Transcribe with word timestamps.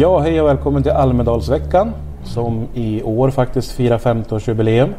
Ja, 0.00 0.18
hej 0.18 0.40
och 0.40 0.48
välkommen 0.48 0.82
till 0.82 0.92
Almedalsveckan 0.92 1.92
som 2.24 2.66
i 2.74 3.02
år 3.02 3.30
faktiskt 3.30 3.72
firar 3.72 3.98
50-årsjubileum. 3.98 4.92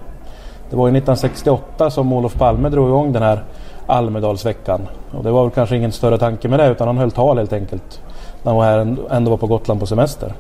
Det 0.70 0.75
var 0.75 0.88
ju 0.88 0.97
1968 0.97 1.89
som 1.89 2.13
Olof 2.13 2.38
Palme 2.38 2.70
drog 2.70 2.88
igång 2.88 3.11
den 3.11 3.23
här 3.23 3.43
Almedalsveckan. 3.87 4.82
Och 5.11 5.23
det 5.23 5.32
var 5.32 5.43
väl 5.43 5.51
kanske 5.51 5.77
ingen 5.77 5.91
större 5.91 6.18
tanke 6.18 6.47
med 6.47 6.59
det 6.59 6.68
utan 6.68 6.87
han 6.87 6.97
höll 6.97 7.11
tal 7.11 7.37
helt 7.37 7.54
enkelt. 7.54 8.01
När 8.43 8.51
han 8.51 8.55
var 8.55 8.65
här, 8.65 8.97
ändå 9.09 9.32
var 9.32 9.37
på 9.37 9.47
Gotland 9.47 9.79
på 9.79 9.86
semester. 9.86 10.33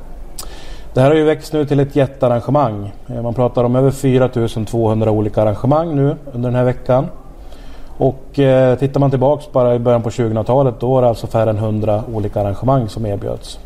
Det 0.93 1.01
här 1.01 1.07
har 1.09 1.15
ju 1.15 1.23
växt 1.23 1.53
nu 1.53 1.65
till 1.65 1.79
ett 1.79 1.95
jättearrangemang. 1.95 2.91
Eh, 3.07 3.21
man 3.21 3.33
pratar 3.33 3.63
om 3.63 3.75
över 3.75 3.91
4200 3.91 5.11
olika 5.11 5.41
arrangemang 5.41 5.95
nu 5.95 6.15
under 6.33 6.49
den 6.49 6.55
här 6.55 6.65
veckan. 6.65 7.07
Och 7.97 8.39
eh, 8.39 8.77
tittar 8.77 8.99
man 8.99 9.09
tillbaks 9.09 9.51
bara 9.51 9.75
i 9.75 9.79
början 9.79 10.01
på 10.01 10.09
2000-talet 10.09 10.79
då 10.79 10.93
var 10.93 11.01
det 11.01 11.07
alltså 11.07 11.27
färre 11.27 11.49
än 11.49 11.57
100 11.57 12.03
olika 12.13 12.41
arrangemang 12.41 12.89
som 12.89 13.05
erbjöds. 13.05 13.59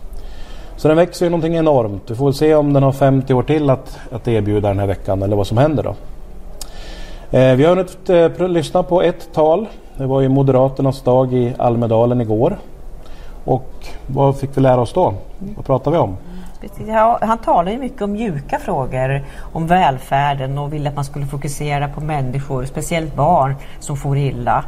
Så 0.78 0.88
den 0.88 0.98
växer 0.98 1.26
ju 1.26 1.30
någonting 1.30 1.56
enormt. 1.56 2.12
Vi 2.12 2.16
får 2.16 2.26
väl 2.26 2.34
se 2.34 2.56
om 2.56 2.74
den 2.74 2.84
har 2.84 2.92
50 2.92 3.34
år 3.34 3.44
till 3.44 3.70
att, 3.70 4.00
att 4.12 4.28
erbjuda 4.28 4.68
den 4.68 4.80
här 4.80 4.88
veckan 4.88 5.24
eller 5.24 5.36
vad 5.36 5.48
som 5.48 5.58
händer 5.58 5.84
då. 5.84 5.96
Eh, 7.38 7.56
vi 7.56 7.64
har 7.64 7.76
hunnit 7.76 8.10
eh, 8.10 8.48
lyssna 8.50 8.84
på 8.84 9.02
ett 9.02 9.34
tal. 9.34 9.68
Det 9.98 10.06
var 10.06 10.22
ju 10.22 10.30
Moderaternas 10.30 11.02
dag 11.02 11.34
i 11.34 11.54
Almedalen 11.58 12.22
igår. 12.22 12.58
Och 13.46 13.72
vad 14.08 14.38
fick 14.38 14.58
vi 14.58 14.62
lära 14.62 14.82
oss 14.82 14.94
då? 14.94 15.14
Vad 15.56 15.66
pratar 15.66 15.92
vi 15.92 15.98
om? 15.98 16.18
Ja, 16.88 17.20
han 17.22 17.38
talar 17.38 17.72
ju 17.72 17.78
mycket 17.78 18.02
om 18.02 18.12
mjuka 18.12 18.60
frågor, 18.60 19.24
om 19.54 19.68
välfärden 19.68 20.58
och 20.58 20.74
ville 20.74 20.90
att 20.90 20.96
man 20.96 21.06
skulle 21.06 21.26
fokusera 21.26 21.88
på 21.88 22.02
människor, 22.02 22.66
speciellt 22.66 23.16
barn 23.16 23.56
som 23.80 23.98
får 23.98 24.18
illa. 24.18 24.66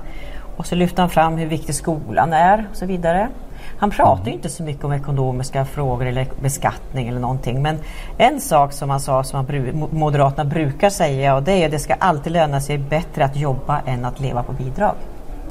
Och 0.58 0.66
så 0.66 0.76
lyfter 0.76 1.02
han 1.02 1.10
fram 1.10 1.38
hur 1.38 1.48
viktig 1.48 1.76
skolan 1.76 2.34
är 2.34 2.68
och 2.72 2.78
så 2.78 2.86
vidare. 2.86 3.30
Han 3.78 3.92
pratar 3.92 4.22
mm. 4.22 4.34
inte 4.34 4.50
så 4.50 4.64
mycket 4.64 4.84
om 4.84 4.94
ekonomiska 4.94 5.66
frågor 5.66 6.06
eller 6.06 6.28
beskattning 6.42 7.08
eller 7.08 7.20
någonting. 7.20 7.62
Men 7.62 7.80
en 8.18 8.42
sak 8.42 8.74
som 8.74 8.90
han 8.90 9.00
sa 9.00 9.24
som 9.24 9.46
han, 9.46 9.88
Moderaterna 9.92 10.50
brukar 10.50 10.90
säga 10.90 11.36
och 11.36 11.44
det 11.44 11.52
är 11.52 11.66
att 11.66 11.72
det 11.72 11.80
ska 11.80 11.94
alltid 11.94 12.34
löna 12.34 12.62
sig 12.62 12.78
bättre 12.78 13.26
att 13.26 13.36
jobba 13.36 13.82
än 13.86 14.06
att 14.06 14.20
leva 14.20 14.44
på 14.44 14.54
bidrag. 14.54 14.96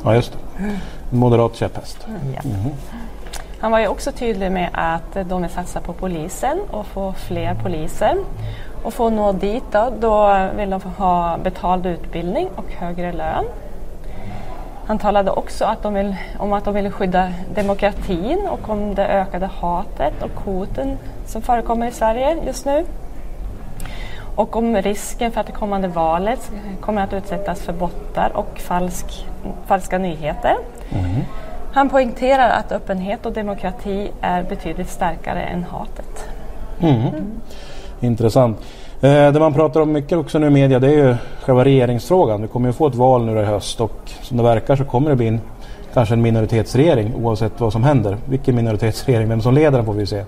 Ja, 0.05 0.15
just 0.15 0.33
det. 0.33 0.79
Moderat 1.17 1.57
käpphäst. 1.57 2.07
Mm. 2.09 2.21
Ja. 2.35 2.41
Mm. 2.45 2.73
Han 3.61 3.73
var 3.73 3.79
ju 3.79 3.89
också 3.89 4.13
tydlig 4.13 4.53
med 4.53 4.71
att 4.73 5.29
de 5.29 5.43
vill 5.43 5.51
satsa 5.51 5.81
på 5.81 5.93
polisen 5.93 6.61
och 6.71 6.87
få 6.87 7.13
fler 7.13 7.55
poliser. 7.55 8.17
Och 8.83 8.95
för 8.95 9.07
att 9.07 9.13
nå 9.13 9.33
dit 9.33 9.65
då, 9.73 9.93
då 10.01 10.49
vill 10.57 10.71
de 10.71 10.81
ha 10.81 11.39
betald 11.39 11.87
utbildning 11.87 12.49
och 12.57 12.73
högre 12.73 13.13
lön. 13.13 13.45
Han 14.87 14.99
talade 14.99 15.31
också 15.31 15.65
att 15.65 15.83
de 15.83 15.95
vill, 15.95 16.17
om 16.39 16.53
att 16.53 16.65
de 16.65 16.75
vill 16.75 16.91
skydda 16.91 17.33
demokratin 17.55 18.49
och 18.51 18.69
om 18.69 18.95
det 18.95 19.07
ökade 19.07 19.47
hatet 19.47 20.23
och 20.23 20.41
hoten 20.41 20.99
som 21.27 21.43
förekommer 21.43 21.87
i 21.87 21.91
Sverige 21.91 22.37
just 22.47 22.67
nu. 22.67 22.85
Och 24.37 24.57
om 24.57 24.77
risken 24.77 25.33
för 25.33 25.41
att 25.41 25.47
det 25.47 25.53
kommande 25.53 25.89
valet 25.89 26.53
kommer 26.81 27.03
att 27.03 27.13
utsättas 27.13 27.61
för 27.61 27.73
bottar 27.73 28.37
och 28.37 28.59
falsk, 28.59 29.27
falska 29.67 29.99
nyheter. 29.99 30.57
Mm. 30.91 31.25
Han 31.73 31.91
poängterar 31.91 32.51
att 32.51 32.73
öppenhet 32.73 33.27
och 33.27 33.33
demokrati 33.33 34.11
är 34.21 34.43
betydligt 34.43 34.91
starkare 34.91 35.43
än 35.43 35.65
hatet. 35.65 36.29
Mm. 36.81 37.01
Mm. 37.01 37.41
Intressant. 38.01 38.59
Eh, 39.01 39.33
det 39.33 39.41
man 39.41 39.55
pratar 39.55 39.81
om 39.81 39.93
mycket 39.93 40.19
också 40.19 40.39
nu 40.39 40.47
i 40.47 40.51
media 40.51 40.79
det 40.79 40.87
är 40.87 41.07
ju 41.09 41.17
själva 41.43 41.65
regeringsfrågan. 41.65 42.43
Vi 42.43 42.49
kommer 42.49 42.69
ju 42.69 42.73
få 42.73 42.87
ett 42.87 42.95
val 42.95 43.25
nu 43.25 43.41
i 43.41 43.45
höst 43.45 43.81
och 43.81 44.11
som 44.23 44.37
det 44.37 44.43
verkar 44.43 44.77
så 44.77 44.85
kommer 44.85 45.11
det 45.11 45.17
bli 45.17 45.29
en, 45.29 45.41
kanske 45.95 46.15
en 46.15 46.23
minoritetsregering 46.23 47.15
oavsett 47.15 47.61
vad 47.61 47.73
som 47.73 47.85
händer. 47.85 48.17
Vilken 48.25 48.55
minoritetsregering, 48.57 49.29
vem 49.29 49.41
som 49.41 49.55
leder 49.55 49.79
den 49.79 49.87
får 49.87 49.93
vi 49.93 50.07
se. 50.07 50.25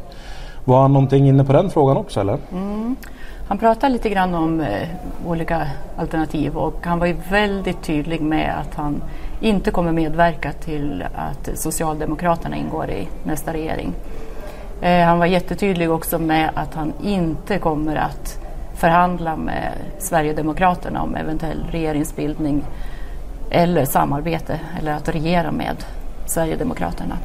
Var 0.64 0.82
han 0.82 0.92
någonting 0.92 1.28
inne 1.28 1.44
på 1.44 1.52
den 1.52 1.70
frågan 1.70 1.96
också 1.96 2.20
eller? 2.20 2.38
Mm. 2.52 2.96
Han 3.48 3.58
pratade 3.58 3.92
lite 3.92 4.08
grann 4.08 4.34
om 4.34 4.60
eh, 4.60 4.88
olika 5.26 5.66
alternativ 5.96 6.56
och 6.56 6.86
han 6.86 6.98
var 6.98 7.06
ju 7.06 7.16
väldigt 7.30 7.82
tydlig 7.82 8.20
med 8.20 8.54
att 8.60 8.74
han 8.74 9.02
inte 9.40 9.70
kommer 9.70 9.92
medverka 9.92 10.52
till 10.52 11.04
att 11.14 11.58
Socialdemokraterna 11.58 12.56
ingår 12.56 12.90
i 12.90 13.08
nästa 13.22 13.52
regering. 13.52 13.92
Eh, 14.80 15.04
han 15.04 15.18
var 15.18 15.26
jättetydlig 15.26 15.90
också 15.90 16.18
med 16.18 16.50
att 16.54 16.74
han 16.74 16.92
inte 17.02 17.58
kommer 17.58 17.96
att 17.96 18.38
förhandla 18.74 19.36
med 19.36 19.72
Sverigedemokraterna 19.98 21.02
om 21.02 21.14
eventuell 21.14 21.64
regeringsbildning 21.70 22.64
eller 23.50 23.84
samarbete 23.84 24.60
eller 24.78 24.92
att 24.92 25.08
regera 25.08 25.50
med 25.50 25.76
Sverigedemokraterna. 26.26 27.16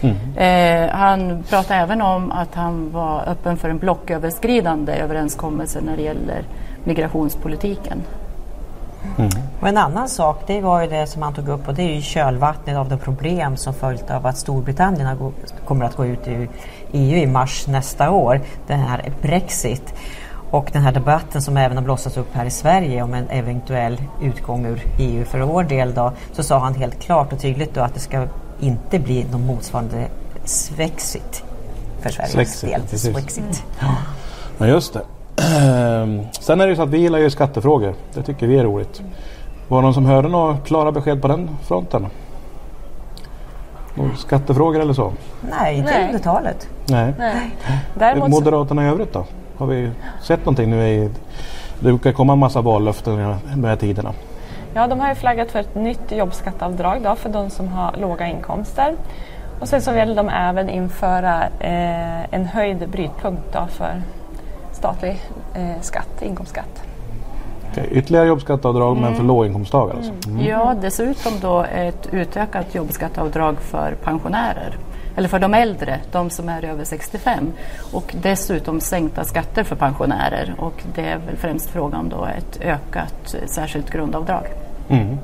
Mm. 0.00 0.16
Eh, 0.36 0.94
han 0.94 1.42
pratade 1.42 1.80
även 1.80 2.02
om 2.02 2.32
att 2.32 2.54
han 2.54 2.90
var 2.90 3.28
öppen 3.28 3.56
för 3.56 3.70
en 3.70 3.78
blocköverskridande 3.78 4.92
överenskommelse 4.92 5.80
när 5.80 5.96
det 5.96 6.02
gäller 6.02 6.42
migrationspolitiken. 6.84 8.02
Mm. 9.18 9.30
Och 9.60 9.68
en 9.68 9.76
annan 9.76 10.08
sak 10.08 10.42
det 10.46 10.60
var 10.60 10.82
ju 10.82 10.88
det 10.88 11.06
som 11.06 11.22
han 11.22 11.34
tog 11.34 11.48
upp 11.48 11.68
och 11.68 11.74
det 11.74 11.82
är 11.82 11.94
ju 11.94 12.02
kölvattnet 12.02 12.76
av 12.76 12.88
de 12.88 12.98
problem 12.98 13.56
som 13.56 13.74
följt 13.74 14.10
av 14.10 14.26
att 14.26 14.38
Storbritannien 14.38 15.32
kommer 15.64 15.84
att 15.84 15.96
gå 15.96 16.06
ut 16.06 16.28
ur 16.28 16.50
EU 16.92 17.16
i 17.16 17.26
mars 17.26 17.66
nästa 17.66 18.10
år. 18.10 18.40
Den 18.66 18.80
här 18.80 19.12
Brexit. 19.22 19.94
Och 20.50 20.70
den 20.72 20.82
här 20.82 20.92
debatten 20.92 21.42
som 21.42 21.56
även 21.56 21.76
har 21.76 21.84
blossat 21.84 22.16
upp 22.16 22.34
här 22.34 22.44
i 22.44 22.50
Sverige 22.50 23.02
om 23.02 23.14
en 23.14 23.28
eventuell 23.28 24.02
utgång 24.22 24.66
ur 24.66 24.82
EU 24.98 25.24
för 25.24 25.40
vår 25.40 25.64
del 25.64 25.94
då, 25.94 26.12
så 26.32 26.42
sa 26.42 26.58
han 26.58 26.74
helt 26.74 27.00
klart 27.00 27.32
och 27.32 27.40
tydligt 27.40 27.74
då 27.74 27.80
att 27.80 27.94
det 27.94 28.00
ska 28.00 28.26
inte 28.60 28.98
bli 28.98 29.26
någon 29.30 29.46
motsvarande 29.46 30.06
Svexit 30.44 31.44
för 32.00 32.10
Sveriges 32.10 32.32
Svexit, 32.32 32.90
del. 32.90 32.98
Svexit. 32.98 33.64
Mm. 33.80 33.94
Ja, 34.58 34.66
just 34.66 34.92
det. 34.92 35.00
Sen 36.40 36.60
är 36.60 36.64
det 36.64 36.70
ju 36.70 36.76
så 36.76 36.82
att 36.82 36.88
vi 36.88 36.98
gillar 36.98 37.18
ju 37.18 37.30
skattefrågor. 37.30 37.94
Det 38.14 38.22
tycker 38.22 38.46
vi 38.46 38.58
är 38.58 38.64
roligt. 38.64 39.02
Var 39.68 39.78
det 39.78 39.82
någon 39.82 39.94
som 39.94 40.06
hörde 40.06 40.28
några 40.28 40.56
klara 40.56 40.92
besked 40.92 41.22
på 41.22 41.28
den 41.28 41.50
fronten? 41.62 42.06
Några 43.94 44.16
skattefrågor 44.16 44.80
eller 44.80 44.92
så? 44.92 45.12
Nej, 45.50 45.78
inte 45.78 46.06
under 46.06 46.18
talet. 46.18 46.68
Nej. 46.86 47.14
Nej. 47.18 47.56
Däremot 47.94 48.28
Moderaterna 48.28 48.84
i 48.84 48.88
övrigt 48.88 49.12
då? 49.12 49.24
Har 49.56 49.66
vi 49.66 49.90
sett 50.22 50.40
någonting 50.40 50.70
nu? 50.70 50.88
I, 50.88 51.10
det 51.80 51.84
brukar 51.84 52.12
komma 52.12 52.32
en 52.32 52.38
massa 52.38 52.60
vallöften 52.60 53.20
i 53.20 53.34
de 53.54 53.64
här 53.64 53.76
tiderna. 53.76 54.12
Ja, 54.74 54.86
de 54.86 55.00
har 55.00 55.08
ju 55.08 55.14
flaggat 55.14 55.50
för 55.50 55.58
ett 55.58 55.74
nytt 55.74 56.12
jobbskatteavdrag 56.12 57.02
då, 57.02 57.14
för 57.14 57.28
de 57.28 57.50
som 57.50 57.68
har 57.68 57.94
låga 57.96 58.26
inkomster. 58.26 58.96
Och 59.60 59.68
sen 59.68 59.82
så 59.82 59.92
vill 59.92 60.14
de 60.14 60.28
även 60.28 60.68
införa 60.68 61.42
eh, 61.60 62.34
en 62.34 62.44
höjd 62.44 62.88
brytpunkt 62.88 63.52
då 63.52 63.66
för 63.70 64.02
statlig 64.82 65.22
eh, 65.54 65.80
skatt, 65.80 66.22
inkomstskatt. 66.22 66.82
Okay, 67.72 67.86
ytterligare 67.90 68.26
jobbskatteavdrag 68.26 68.96
mm. 68.96 69.02
men 69.02 69.16
för 69.16 69.24
låginkomsttagare? 69.24 69.96
Alltså. 69.96 70.12
Mm. 70.12 70.40
Mm. 70.40 70.46
Ja, 70.46 70.74
dessutom 70.80 71.32
då 71.40 71.62
ett 71.62 72.08
utökat 72.12 72.74
jobbskatteavdrag 72.74 73.56
för 73.60 73.94
pensionärer 74.04 74.76
eller 75.16 75.28
för 75.28 75.38
de 75.38 75.54
äldre, 75.54 76.00
de 76.12 76.30
som 76.30 76.48
är 76.48 76.64
över 76.64 76.84
65 76.84 77.52
och 77.92 78.14
dessutom 78.22 78.80
sänkta 78.80 79.24
skatter 79.24 79.64
för 79.64 79.76
pensionärer 79.76 80.54
och 80.58 80.84
det 80.94 81.02
är 81.02 81.18
väl 81.18 81.36
främst 81.36 81.70
frågan 81.70 82.00
om 82.00 82.08
då 82.08 82.24
ett 82.24 82.60
ökat 82.60 83.34
särskilt 83.46 83.90
grundavdrag. 83.90 84.46
Mm. 84.88 85.18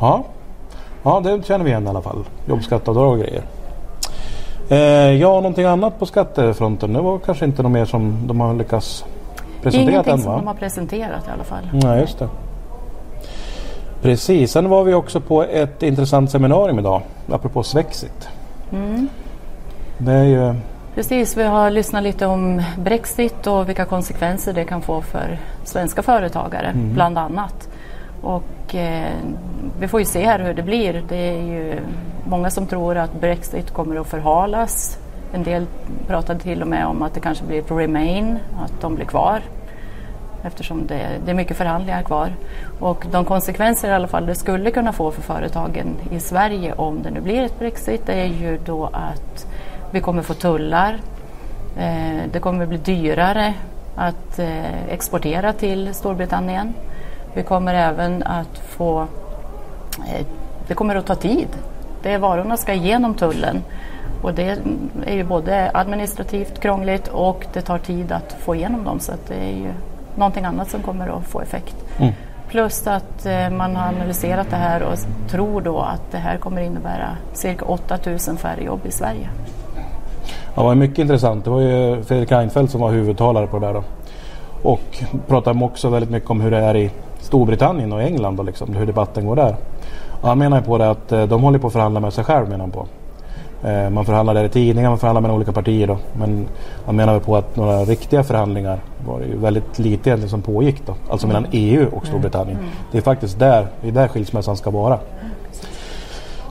Ja. 0.00 0.24
ja, 1.02 1.20
det 1.20 1.46
känner 1.46 1.64
vi 1.64 1.70
igen 1.70 1.86
i 1.86 1.88
alla 1.88 2.02
fall. 2.02 2.24
Jobbskatteavdrag 2.46 3.12
och 3.12 3.18
grejer. 3.18 3.42
Eh, 4.70 4.78
ja, 5.12 5.28
någonting 5.28 5.64
annat 5.64 5.98
på 5.98 6.06
skattefronten? 6.06 6.92
Det 6.92 7.00
var 7.00 7.18
kanske 7.18 7.44
inte 7.44 7.62
något 7.62 7.72
mer 7.72 7.84
som 7.84 8.26
de 8.26 8.40
har 8.40 8.54
lyckats 8.54 9.04
presentera 9.62 9.90
Ingenting 9.90 10.12
än, 10.12 10.22
som 10.22 10.32
de 10.32 10.46
har 10.46 10.54
presenterat 10.54 11.28
i 11.28 11.30
alla 11.30 11.44
fall. 11.44 11.70
Nej, 11.72 12.00
just 12.00 12.18
det. 12.18 12.28
Precis, 14.02 14.52
sen 14.52 14.68
var 14.68 14.84
vi 14.84 14.94
också 14.94 15.20
på 15.20 15.42
ett 15.42 15.82
intressant 15.82 16.30
seminarium 16.30 16.78
idag 16.78 17.02
apropå 17.32 17.62
Svexit. 17.62 18.28
Mm. 18.72 19.08
Det 19.98 20.12
är 20.12 20.24
ju... 20.24 20.54
Precis, 20.94 21.36
vi 21.36 21.42
har 21.42 21.70
lyssnat 21.70 22.02
lite 22.02 22.26
om 22.26 22.62
Brexit 22.78 23.46
och 23.46 23.68
vilka 23.68 23.84
konsekvenser 23.84 24.52
det 24.52 24.64
kan 24.64 24.82
få 24.82 25.00
för 25.00 25.38
svenska 25.64 26.02
företagare 26.02 26.66
mm. 26.66 26.94
bland 26.94 27.18
annat. 27.18 27.69
Och 28.22 28.74
eh, 28.74 29.14
vi 29.80 29.88
får 29.88 30.00
ju 30.00 30.06
se 30.06 30.24
här 30.24 30.38
hur 30.38 30.54
det 30.54 30.62
blir. 30.62 31.02
Det 31.08 31.16
är 31.16 31.42
ju 31.42 31.80
många 32.24 32.50
som 32.50 32.66
tror 32.66 32.96
att 32.96 33.20
Brexit 33.20 33.70
kommer 33.70 33.96
att 33.96 34.06
förhalas. 34.06 34.98
En 35.32 35.42
del 35.42 35.66
pratade 36.06 36.40
till 36.40 36.62
och 36.62 36.68
med 36.68 36.86
om 36.86 37.02
att 37.02 37.14
det 37.14 37.20
kanske 37.20 37.44
blir 37.44 37.58
ett 37.58 37.70
remain, 37.70 38.38
att 38.64 38.80
de 38.80 38.94
blir 38.94 39.06
kvar 39.06 39.40
eftersom 40.42 40.86
det, 40.86 41.08
det, 41.24 41.30
är 41.30 41.34
mycket 41.34 41.56
förhandlingar 41.56 42.02
kvar. 42.02 42.32
Och 42.80 43.06
de 43.10 43.24
konsekvenser 43.24 43.88
i 43.88 43.92
alla 43.92 44.08
fall 44.08 44.26
det 44.26 44.34
skulle 44.34 44.70
kunna 44.70 44.92
få 44.92 45.10
för 45.10 45.22
företagen 45.22 45.96
i 46.10 46.20
Sverige 46.20 46.72
om 46.72 47.02
det 47.02 47.10
nu 47.10 47.20
blir 47.20 47.42
ett 47.42 47.58
Brexit 47.58 48.06
det 48.06 48.12
är 48.12 48.26
ju 48.26 48.58
då 48.64 48.86
att 48.92 49.46
vi 49.90 50.00
kommer 50.00 50.22
få 50.22 50.34
tullar. 50.34 50.98
Eh, 51.78 52.22
det 52.32 52.40
kommer 52.40 52.66
bli 52.66 52.78
dyrare 52.78 53.54
att 53.96 54.38
eh, 54.38 54.84
exportera 54.88 55.52
till 55.52 55.94
Storbritannien. 55.94 56.74
Vi 57.34 57.42
kommer 57.42 57.74
även 57.74 58.22
att 58.22 58.58
få... 58.58 59.00
Eh, 59.98 60.26
det 60.68 60.74
kommer 60.74 60.96
att 60.96 61.06
ta 61.06 61.14
tid. 61.14 61.48
Det 62.02 62.18
varorna 62.18 62.56
ska 62.56 62.72
igenom 62.72 63.14
tullen 63.14 63.62
Och 64.22 64.34
det 64.34 64.58
är 65.06 65.14
ju 65.14 65.24
både 65.24 65.70
administrativt 65.74 66.60
krångligt 66.60 67.08
och 67.08 67.46
det 67.52 67.62
tar 67.62 67.78
tid 67.78 68.12
att 68.12 68.36
få 68.38 68.54
igenom 68.54 68.84
dem 68.84 69.00
så 69.00 69.12
det 69.28 69.34
är 69.34 69.56
ju 69.56 69.72
någonting 70.16 70.44
annat 70.44 70.70
som 70.70 70.82
kommer 70.82 71.08
att 71.08 71.24
få 71.24 71.40
effekt. 71.40 71.76
Mm. 71.98 72.12
Plus 72.48 72.86
att 72.86 73.26
eh, 73.26 73.50
man 73.50 73.76
har 73.76 73.88
analyserat 73.88 74.50
det 74.50 74.56
här 74.56 74.82
och 74.82 74.98
tror 75.28 75.60
då 75.60 75.78
att 75.78 76.12
det 76.12 76.18
här 76.18 76.36
kommer 76.36 76.62
innebära 76.62 77.16
cirka 77.32 77.64
8000 77.64 78.36
färre 78.36 78.64
jobb 78.64 78.80
i 78.84 78.90
Sverige. 78.90 79.28
Ja, 80.54 80.62
det 80.62 80.62
var 80.62 80.74
mycket 80.74 80.98
intressant. 80.98 81.44
Det 81.44 81.50
var 81.50 81.60
ju 81.60 82.02
Fredrik 82.02 82.32
Reinfeldt 82.32 82.72
som 82.72 82.80
var 82.80 82.90
huvudtalare 82.90 83.46
på 83.46 83.58
det 83.58 83.66
där. 83.66 83.74
Då. 83.74 83.84
Och 84.62 85.04
pratade 85.28 85.64
också 85.64 85.88
väldigt 85.88 86.10
mycket 86.10 86.30
om 86.30 86.40
hur 86.40 86.50
det 86.50 86.56
är 86.58 86.76
i 86.76 86.90
Storbritannien 87.18 87.92
och 87.92 88.02
England 88.02 88.38
och 88.40 88.44
liksom, 88.44 88.74
hur 88.74 88.86
debatten 88.86 89.26
går 89.26 89.36
där. 89.36 89.56
Och 90.20 90.28
han 90.28 90.38
menar 90.38 90.60
på 90.60 90.78
det 90.78 90.90
att 90.90 91.12
eh, 91.12 91.26
de 91.26 91.42
håller 91.42 91.58
på 91.58 91.66
att 91.66 91.72
förhandla 91.72 92.00
med 92.00 92.12
sig 92.12 92.24
själv 92.24 92.48
menar 92.48 92.58
han 92.58 92.70
på. 92.70 92.86
Eh, 93.68 93.90
man 93.90 94.04
förhandlar 94.04 94.34
där 94.34 94.44
i 94.44 94.48
tidningar, 94.48 94.88
man 94.88 94.98
förhandlar 94.98 95.20
med 95.20 95.30
olika 95.30 95.52
partier 95.52 95.86
då. 95.86 95.98
Men 96.12 96.48
han 96.86 96.96
menar 96.96 97.20
på 97.20 97.36
att 97.36 97.56
några 97.56 97.84
riktiga 97.84 98.22
förhandlingar 98.22 98.78
var 99.06 99.20
det 99.20 99.26
ju 99.26 99.36
väldigt 99.36 99.78
lite 99.78 100.08
egentligen 100.08 100.30
som 100.30 100.42
pågick 100.42 100.86
då. 100.86 100.94
Alltså 101.10 101.26
mellan 101.26 101.46
EU 101.50 101.86
och 101.92 102.06
Storbritannien. 102.06 102.58
Mm. 102.58 102.70
Det 102.92 102.98
är 102.98 103.02
faktiskt 103.02 103.38
där, 103.38 103.66
det 103.82 103.88
är 103.88 103.92
där 103.92 104.08
skilsmässan 104.08 104.56
ska 104.56 104.70
vara. 104.70 104.98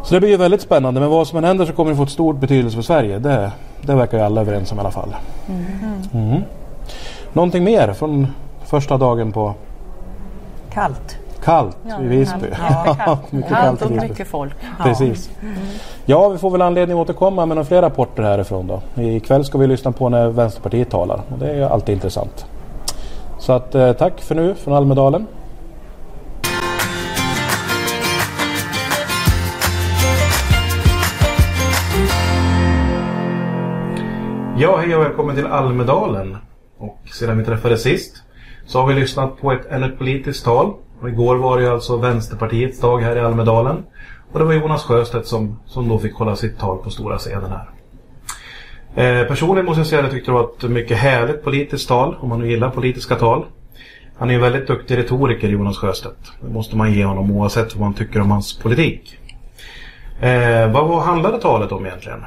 Så 0.04 0.14
det 0.14 0.20
blir 0.20 0.30
ju 0.30 0.38
väldigt 0.38 0.62
spännande 0.62 1.00
men 1.00 1.10
vad 1.10 1.28
som 1.28 1.38
än 1.38 1.44
händer 1.44 1.66
så 1.66 1.74
kommer 1.74 1.92
det 1.92 1.98
få 1.98 2.04
ett 2.04 2.10
stort 2.10 2.36
betydelse 2.36 2.76
för 2.76 2.84
Sverige. 2.84 3.20
Det, 3.20 3.52
det 3.82 3.96
verkar 3.96 4.18
ju 4.18 4.24
alla 4.24 4.42
överens 4.42 4.72
om 4.72 4.78
i 4.78 4.80
alla 4.82 4.92
fall. 4.92 5.16
Mm. 6.14 6.42
Någonting 7.34 7.64
mer 7.64 7.94
från 7.94 8.28
första 8.66 8.98
dagen 8.98 9.32
på? 9.32 9.54
Kallt. 10.74 11.18
Kallt 11.44 11.78
ja, 11.88 12.02
i 12.02 12.08
Visby. 12.08 12.48
Ja, 12.70 12.96
kallt. 13.06 13.32
mycket 13.32 13.50
kallt 13.52 13.82
och 13.82 13.92
mycket 13.92 14.28
folk. 14.28 14.54
Precis. 14.84 15.30
Mm. 15.42 15.56
Ja, 16.06 16.30
vi 16.30 16.38
får 16.38 16.50
väl 16.50 16.62
anledning 16.62 16.98
att 16.98 17.10
återkomma 17.10 17.46
med 17.46 17.58
några 17.58 17.66
fler 17.66 17.82
rapporter 17.82 18.24
härifrån 18.24 18.68
då. 18.68 19.02
Ikväll 19.02 19.46
ska 19.46 19.58
vi 19.58 19.68
lyssna 19.68 19.92
på 19.92 20.10
när 20.10 20.30
Vänsterpartiet 20.30 20.90
talar 20.90 21.22
och 21.32 21.38
det 21.40 21.52
är 21.52 21.70
alltid 21.70 21.96
intressant. 21.96 22.46
Så 23.40 23.54
att 23.54 23.76
eh, 23.76 23.94
tack 23.94 24.22
för 24.22 24.36
nu 24.36 24.56
från 24.56 24.74
Almedalen. 24.74 25.28
Ja, 34.58 34.78
hej 34.78 34.96
och 34.96 35.02
välkommen 35.02 35.36
till 35.36 35.46
Almedalen. 35.46 36.38
Och 36.80 37.00
sedan 37.14 37.38
vi 37.38 37.46
träffades 37.46 37.84
sist 37.84 38.24
så 38.66 38.80
har 38.80 38.88
vi 38.88 38.94
lyssnat 38.94 39.42
på 39.42 39.52
ett, 39.52 39.66
ett 39.66 39.98
politiskt 39.98 40.46
tal. 40.46 40.74
Och 41.02 41.10
igår 41.10 41.36
var 41.36 41.60
det 41.60 41.72
alltså 41.72 41.98
Vänsterpartiets 41.98 42.80
dag 42.80 43.00
här 43.00 43.16
i 43.16 43.20
Almedalen. 43.20 43.84
Och 44.32 44.40
det 44.40 44.46
var 44.46 44.54
Jonas 44.54 44.84
Sjöstedt 44.84 45.28
som, 45.28 45.60
som 45.66 45.90
då 45.90 46.00
fick 46.00 46.14
hålla 46.14 46.36
sitt 46.36 46.60
tal 46.60 46.78
på 46.78 46.90
stora 46.90 47.18
scenen 47.18 47.52
här. 47.52 47.70
Eh, 48.96 49.28
personligen 49.28 49.66
måste 49.66 49.80
jag 49.80 49.88
säga 49.88 50.00
att 50.00 50.06
jag 50.06 50.14
tyckte 50.14 50.32
det 50.32 50.36
var 50.36 50.50
ett 50.58 50.70
mycket 50.70 50.98
härligt 50.98 51.44
politiskt 51.44 51.88
tal, 51.88 52.16
om 52.20 52.30
man 52.30 52.40
nu 52.40 52.50
gillar 52.50 52.70
politiska 52.70 53.16
tal. 53.16 53.46
Han 54.18 54.30
är 54.30 54.36
en 54.36 54.42
väldigt 54.42 54.68
duktig 54.68 54.98
retoriker, 54.98 55.48
Jonas 55.48 55.78
Sjöstedt. 55.78 56.32
Det 56.42 56.54
måste 56.54 56.78
man 56.78 56.94
ge 56.94 57.06
honom 57.06 57.32
oavsett 57.32 57.76
vad 57.76 57.82
man 57.82 57.94
tycker 57.94 58.22
om 58.22 58.32
hans 58.32 58.60
politik. 58.60 59.20
Eh, 60.22 60.72
vad 60.72 61.02
handlade 61.02 61.42
talet 61.42 61.72
om 61.72 61.86
egentligen? 61.86 62.26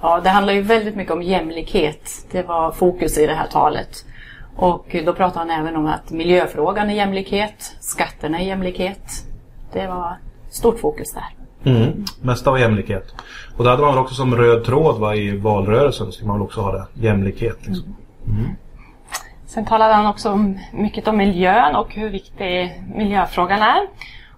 Ja, 0.00 0.20
det 0.20 0.28
handlar 0.28 0.52
ju 0.52 0.62
väldigt 0.62 0.96
mycket 0.96 1.12
om 1.12 1.22
jämlikhet. 1.22 2.26
Det 2.30 2.42
var 2.42 2.72
fokus 2.72 3.18
i 3.18 3.26
det 3.26 3.34
här 3.34 3.46
talet. 3.46 4.04
Och 4.56 4.96
då 5.04 5.12
pratade 5.12 5.38
han 5.38 5.60
även 5.60 5.76
om 5.76 5.86
att 5.86 6.10
miljöfrågan 6.10 6.90
är 6.90 6.94
jämlikhet, 6.94 7.76
skatterna 7.80 8.38
är 8.38 8.44
jämlikhet. 8.44 9.26
Det 9.72 9.86
var 9.86 10.16
stort 10.50 10.80
fokus 10.80 11.12
där. 11.12 11.24
Mm. 11.64 12.04
Mesta 12.20 12.50
var 12.50 12.58
jämlikhet. 12.58 13.14
Och 13.56 13.64
det 13.64 13.70
hade 13.70 13.82
man 13.82 13.94
väl 13.94 14.02
också 14.02 14.14
som 14.14 14.36
röd 14.36 14.64
tråd 14.64 15.00
va, 15.00 15.14
i 15.14 15.36
valrörelsen. 15.36 16.06
Så 16.06 16.12
skulle 16.12 16.28
man 16.28 16.36
väl 16.36 16.46
också 16.46 16.60
ha 16.60 16.72
det. 16.72 16.86
Jämlikhet. 16.94 17.66
Liksom. 17.66 17.96
Mm. 18.26 18.38
mm. 18.38 18.56
Sen 19.46 19.64
talade 19.64 19.94
han 19.94 20.06
också 20.06 20.30
om, 20.30 20.58
mycket 20.72 21.08
om 21.08 21.16
miljön 21.16 21.76
och 21.76 21.94
hur 21.94 22.10
viktig 22.10 22.82
miljöfrågan 22.94 23.62
är. 23.62 23.80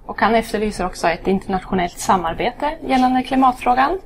Och 0.07 0.21
han 0.21 0.35
efterlyser 0.35 0.87
också 0.87 1.09
ett 1.09 1.27
internationellt 1.27 1.99
samarbete 1.99 2.71
gällande 2.87 3.23
klimatfrågan. 3.23 3.99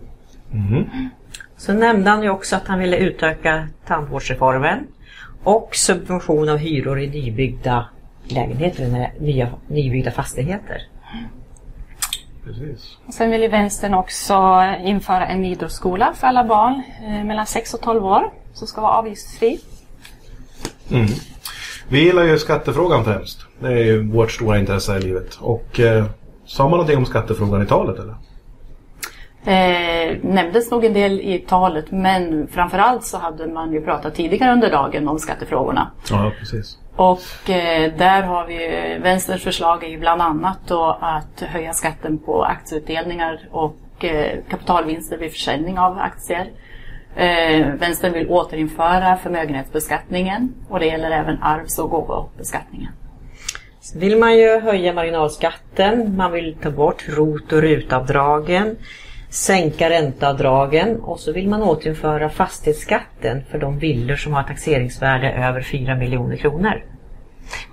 Mm. 0.52 1.10
Så 1.56 1.72
nämnde 1.72 2.10
han 2.10 2.22
ju 2.22 2.30
också 2.30 2.56
att 2.56 2.66
han 2.66 2.78
ville 2.78 2.96
utöka 2.96 3.68
tandvårdsreformen 3.86 4.86
och 5.44 5.76
subvention 5.76 6.48
av 6.48 6.56
hyror 6.56 7.00
i 7.00 7.06
nybyggda 7.06 7.88
lägenheter, 8.24 9.10
nya, 9.20 9.48
nybyggda 9.68 10.10
fastigheter. 10.10 10.82
Precis. 12.44 12.96
sen 13.12 13.30
vill 13.30 13.50
vänstern 13.50 13.94
också 13.94 14.64
införa 14.80 15.26
en 15.26 15.44
idrottsskola 15.44 16.14
för 16.14 16.26
alla 16.26 16.44
barn 16.44 16.82
eh, 17.02 17.24
mellan 17.24 17.46
6 17.46 17.74
och 17.74 17.80
12 17.80 18.04
år 18.04 18.30
som 18.52 18.66
ska 18.66 18.80
vara 18.80 18.92
avgiftsfri. 18.92 19.60
Mm. 20.90 21.06
Vi 21.88 22.04
gillar 22.04 22.22
ju 22.22 22.38
skattefrågan 22.38 23.04
främst. 23.04 23.40
Det 23.58 23.68
är 23.68 23.84
ju 23.84 24.08
vårt 24.08 24.32
stora 24.32 24.58
intresse 24.58 24.96
i 24.96 25.00
livet. 25.00 25.34
Och 25.40 25.80
eh, 25.80 26.06
sa 26.44 26.62
man 26.62 26.70
någonting 26.70 26.96
om 26.96 27.06
skattefrågan 27.06 27.62
i 27.62 27.66
talet 27.66 27.98
eller? 27.98 28.14
Eh, 29.46 30.16
nämndes 30.22 30.70
nog 30.70 30.84
en 30.84 30.92
del 30.92 31.20
i 31.20 31.38
talet 31.38 31.90
men 31.90 32.48
framförallt 32.48 33.04
så 33.04 33.18
hade 33.18 33.46
man 33.46 33.72
ju 33.72 33.80
pratat 33.80 34.14
tidigare 34.14 34.52
under 34.52 34.70
dagen 34.70 35.08
om 35.08 35.18
skattefrågorna. 35.18 35.90
Ja, 36.10 36.32
precis. 36.38 36.78
Och 36.96 37.50
eh, 37.50 37.92
där 37.98 38.22
har 38.22 38.46
vi 38.46 38.58
Vänsterns 39.02 39.42
förslag 39.42 39.84
är 39.84 39.88
ju 39.88 39.98
bland 39.98 40.22
annat 40.22 40.58
då 40.68 40.98
att 41.00 41.40
höja 41.40 41.72
skatten 41.72 42.18
på 42.18 42.44
aktieutdelningar 42.44 43.40
och 43.50 44.04
eh, 44.04 44.38
kapitalvinster 44.48 45.18
vid 45.18 45.32
försäljning 45.32 45.78
av 45.78 45.98
aktier. 45.98 46.46
Eh, 47.16 47.66
Vänstern 47.66 48.12
vill 48.12 48.28
återinföra 48.28 49.16
förmögenhetsbeskattningen 49.16 50.54
och 50.68 50.80
det 50.80 50.86
gäller 50.86 51.10
även 51.10 51.42
arvs 51.42 51.78
och 51.78 51.90
gåvobeskattningen. 51.90 52.92
Vill 53.94 54.18
man 54.18 54.38
ju 54.38 54.60
höja 54.60 54.92
marginalskatten, 54.92 56.16
man 56.16 56.32
vill 56.32 56.56
ta 56.62 56.70
bort 56.70 57.04
ROT 57.08 57.52
och 57.52 57.62
RUT-avdragen 57.62 58.76
sänka 59.28 59.90
ränteavdragen 59.90 61.00
och 61.00 61.20
så 61.20 61.32
vill 61.32 61.48
man 61.48 61.62
återinföra 61.62 62.28
fastighetsskatten 62.28 63.44
för 63.50 63.58
de 63.58 63.78
villor 63.78 64.16
som 64.16 64.32
har 64.32 64.42
taxeringsvärde 64.42 65.32
över 65.32 65.60
4 65.60 65.94
miljoner 65.94 66.36
kronor. 66.36 66.84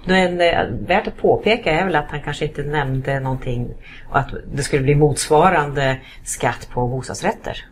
Men 0.06 0.42
eh, 0.42 0.88
värt 0.88 1.08
att 1.08 1.18
påpeka 1.18 1.72
är 1.72 1.86
väl 1.86 1.96
att 1.96 2.12
han 2.12 2.22
kanske 2.22 2.46
inte 2.46 2.64
nämnde 2.64 3.20
någonting 3.20 3.70
att 4.12 4.30
det 4.54 4.64
skulle 4.64 4.84
bli 4.84 4.96
motsvarande 4.96 6.00
skatt 6.24 6.70
på 6.74 6.88
bostadsrätter. 6.88 7.66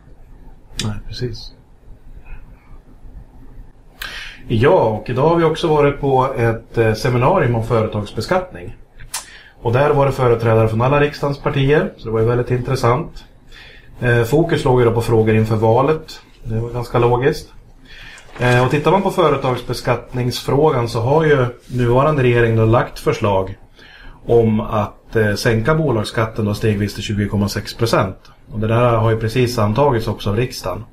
Nej, 0.84 0.94
precis. 1.08 1.54
Ja, 4.48 5.00
och 5.00 5.10
idag 5.10 5.28
har 5.28 5.36
vi 5.36 5.44
också 5.44 5.68
varit 5.68 6.00
på 6.00 6.34
ett 6.36 6.78
eh, 6.78 6.94
seminarium 6.94 7.54
om 7.54 7.64
företagsbeskattning. 7.64 8.76
Och 9.62 9.72
där 9.72 9.90
var 9.90 10.06
det 10.06 10.12
företrädare 10.12 10.68
från 10.68 10.80
alla 10.80 11.00
riksdagens 11.00 11.38
partier, 11.38 11.92
så 11.96 12.04
det 12.04 12.10
var 12.10 12.20
ju 12.20 12.26
väldigt 12.26 12.50
intressant. 12.50 13.24
Eh, 14.02 14.24
fokus 14.24 14.64
låg 14.64 14.80
ju 14.80 14.86
då 14.86 14.92
på 14.92 15.02
frågor 15.02 15.34
inför 15.34 15.56
valet. 15.56 16.20
Det 16.44 16.60
var 16.60 16.70
ganska 16.70 16.98
logiskt. 16.98 17.52
Eh, 18.38 18.64
och 18.64 18.70
tittar 18.70 18.90
man 18.90 19.02
på 19.02 19.10
företagsbeskattningsfrågan 19.10 20.88
så 20.88 21.00
har 21.00 21.24
ju 21.24 21.46
nuvarande 21.66 22.22
regering 22.22 22.56
då 22.56 22.64
lagt 22.64 22.98
förslag 22.98 23.58
om 24.26 24.60
att 24.60 25.16
eh, 25.16 25.34
sänka 25.34 25.74
bolagsskatten 25.74 26.44
då 26.44 26.54
stegvis 26.54 26.94
till 26.94 27.16
20,6 27.16 27.78
procent. 27.78 28.16
Och 28.52 28.60
det 28.60 28.66
där 28.66 28.96
har 28.96 29.10
ju 29.10 29.20
precis 29.20 29.58
antagits 29.58 30.08
också 30.08 30.30
av 30.30 30.36
riksdagen. 30.36 30.84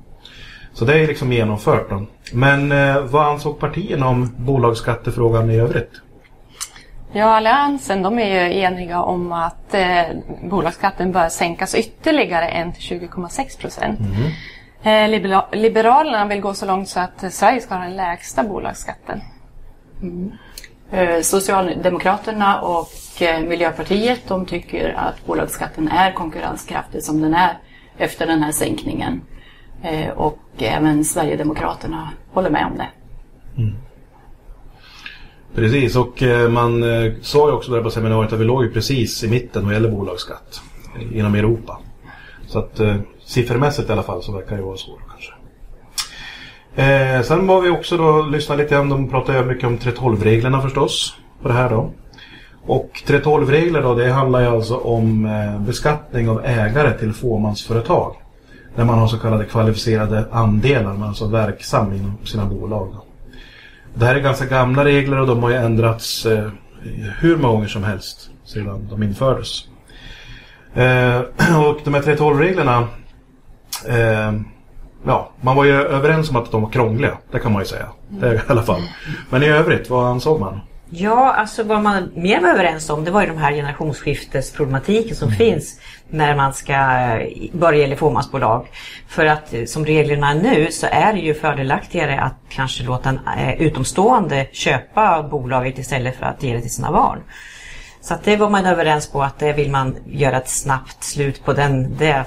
Så 0.72 0.84
det 0.84 0.94
är 0.94 1.06
liksom 1.06 1.32
genomfört 1.32 1.90
då. 1.90 2.06
Men 2.32 2.68
vad 3.08 3.26
ansåg 3.26 3.58
partierna 3.58 4.08
om 4.08 4.34
bolagsskattefrågan 4.36 5.50
i 5.50 5.60
övrigt? 5.60 5.90
Ja, 7.12 7.24
Alliansen 7.24 8.02
de 8.02 8.18
är 8.18 8.48
ju 8.48 8.60
eniga 8.60 9.02
om 9.02 9.32
att 9.32 9.74
eh, 9.74 10.02
bolagsskatten 10.42 11.12
bör 11.12 11.28
sänkas 11.28 11.74
ytterligare 11.74 12.48
än 12.48 12.72
till 12.72 13.00
20,6 13.00 13.60
procent. 13.60 14.00
Mm. 14.00 15.12
Eh, 15.12 15.50
Liberalerna 15.52 16.26
vill 16.26 16.40
gå 16.40 16.54
så 16.54 16.66
långt 16.66 16.88
så 16.88 17.00
att 17.00 17.32
Sverige 17.32 17.60
ska 17.60 17.74
ha 17.74 17.82
den 17.82 17.96
lägsta 17.96 18.42
bolagsskatten. 18.42 19.20
Mm. 20.02 20.32
Eh, 20.90 21.20
Socialdemokraterna 21.22 22.60
och 22.60 23.22
eh, 23.22 23.40
Miljöpartiet 23.40 24.20
de 24.28 24.46
tycker 24.46 24.94
att 24.98 25.26
bolagsskatten 25.26 25.88
är 25.88 26.12
konkurrenskraftig 26.12 27.02
som 27.02 27.22
den 27.22 27.34
är 27.34 27.58
efter 27.98 28.26
den 28.26 28.42
här 28.42 28.52
sänkningen. 28.52 29.20
Eh, 29.82 30.08
och 30.08 30.38
även 30.58 31.04
Sverigedemokraterna 31.04 32.10
håller 32.32 32.50
med 32.50 32.66
om 32.66 32.78
det. 32.78 32.88
Mm. 33.56 33.76
Precis, 35.54 35.96
och 35.96 36.22
eh, 36.22 36.50
man 36.50 36.82
eh, 36.82 37.12
sa 37.22 37.48
ju 37.48 37.54
också 37.54 37.72
där 37.72 37.82
på 37.82 37.90
seminariet 37.90 38.32
att 38.32 38.40
vi 38.40 38.44
låg 38.44 38.64
ju 38.64 38.70
precis 38.70 39.24
i 39.24 39.28
mitten 39.28 39.64
vad 39.64 39.74
gäller 39.74 39.90
bolagsskatt 39.90 40.60
eh, 40.96 41.18
inom 41.18 41.34
Europa. 41.34 41.78
Så 42.46 42.58
att 42.58 42.80
siffermässigt 43.24 43.88
i 43.88 43.92
alla 43.92 44.02
fall 44.02 44.22
så 44.22 44.32
verkar 44.32 44.56
det 44.56 44.62
vara 44.62 44.76
så 44.76 44.98
kanske. 45.08 45.32
Eh, 46.74 47.22
sen 47.22 47.46
var 47.46 47.60
vi 47.60 47.70
också 47.70 47.96
då 47.96 48.22
lyssnade 48.22 48.62
lite 48.62 48.74
grann, 48.74 48.88
de 48.88 49.10
pratade 49.10 49.44
mycket 49.44 49.64
om 49.64 49.78
3.12-reglerna 49.78 50.62
förstås 50.62 51.16
på 51.42 51.48
det 51.48 51.54
här 51.54 51.70
då. 51.70 51.90
Och 52.66 53.02
3.12-regler 53.06 53.82
då, 53.82 53.94
det 53.94 54.10
handlar 54.10 54.40
ju 54.40 54.46
alltså 54.46 54.76
om 54.76 55.28
beskattning 55.66 56.28
av 56.28 56.44
ägare 56.44 56.98
till 56.98 57.12
fåmansföretag. 57.12 58.14
Där 58.76 58.84
man 58.84 58.98
har 58.98 59.06
så 59.06 59.18
kallade 59.18 59.44
kvalificerade 59.44 60.24
andelar, 60.30 60.92
man 60.92 61.02
är 61.02 61.06
alltså 61.06 61.26
verksam 61.26 61.92
inom 61.92 62.18
sina 62.24 62.44
bolag. 62.44 62.94
Det 63.94 64.04
här 64.06 64.14
är 64.14 64.20
ganska 64.20 64.46
gamla 64.46 64.84
regler 64.84 65.20
och 65.20 65.26
de 65.26 65.42
har 65.42 65.50
ju 65.50 65.56
ändrats 65.56 66.26
eh, 66.26 66.50
hur 67.18 67.36
många 67.36 67.54
gånger 67.54 67.68
som 67.68 67.84
helst 67.84 68.30
sedan 68.44 68.88
de 68.90 69.02
infördes. 69.02 69.64
Eh, 70.74 71.18
och 71.68 71.80
de 71.84 71.94
här 71.94 72.02
3.12-reglerna 72.02 72.88
eh, 73.88 74.32
Ja, 75.06 75.32
man 75.40 75.56
var 75.56 75.64
ju 75.64 75.72
överens 75.72 76.30
om 76.30 76.36
att 76.36 76.50
de 76.50 76.62
var 76.62 76.70
krångliga. 76.70 77.18
Det 77.30 77.38
kan 77.38 77.52
man 77.52 77.62
ju 77.62 77.66
säga. 77.66 77.86
Det 78.08 78.34
i 78.34 78.40
alla 78.46 78.62
fall. 78.62 78.82
Men 79.30 79.42
i 79.42 79.46
övrigt, 79.46 79.90
vad 79.90 80.06
ansåg 80.06 80.40
man? 80.40 80.60
Ja, 80.92 81.32
alltså 81.32 81.62
vad 81.62 81.82
man 81.82 82.10
mer 82.14 82.40
var 82.40 82.48
överens 82.48 82.90
om 82.90 83.04
det 83.04 83.10
var 83.10 83.20
ju 83.20 83.26
de 83.26 83.38
här 83.38 83.52
generationsskiftesproblematiken 83.52 85.16
som 85.16 85.28
mm. 85.28 85.38
finns 85.38 85.80
när 86.08 86.36
man 86.36 86.52
ska 86.52 86.74
börja 87.52 87.86
i 87.86 87.96
fåmansbolag. 87.96 88.66
För 89.08 89.26
att 89.26 89.54
eh, 89.54 89.64
som 89.64 89.86
reglerna 89.86 90.30
är 90.30 90.34
nu 90.34 90.72
så 90.72 90.86
är 90.90 91.12
det 91.12 91.18
ju 91.18 91.34
fördelaktigare 91.34 92.20
att 92.20 92.34
kanske 92.48 92.84
låta 92.84 93.08
en 93.08 93.20
eh, 93.38 93.62
utomstående 93.62 94.46
köpa 94.52 95.22
bolaget 95.22 95.78
istället 95.78 96.16
för 96.16 96.26
att 96.26 96.42
ge 96.42 96.54
det 96.54 96.60
till 96.60 96.74
sina 96.74 96.92
barn. 96.92 97.18
Så 98.00 98.14
att 98.14 98.24
det 98.24 98.36
var 98.36 98.50
man 98.50 98.66
överens 98.66 99.10
på 99.10 99.22
att 99.22 99.38
det 99.38 99.52
vill 99.52 99.70
man 99.70 99.96
göra 100.06 100.36
ett 100.36 100.48
snabbt 100.48 101.04
slut 101.04 101.44
på 101.44 101.52
den, 101.52 101.96
det, 101.96 102.24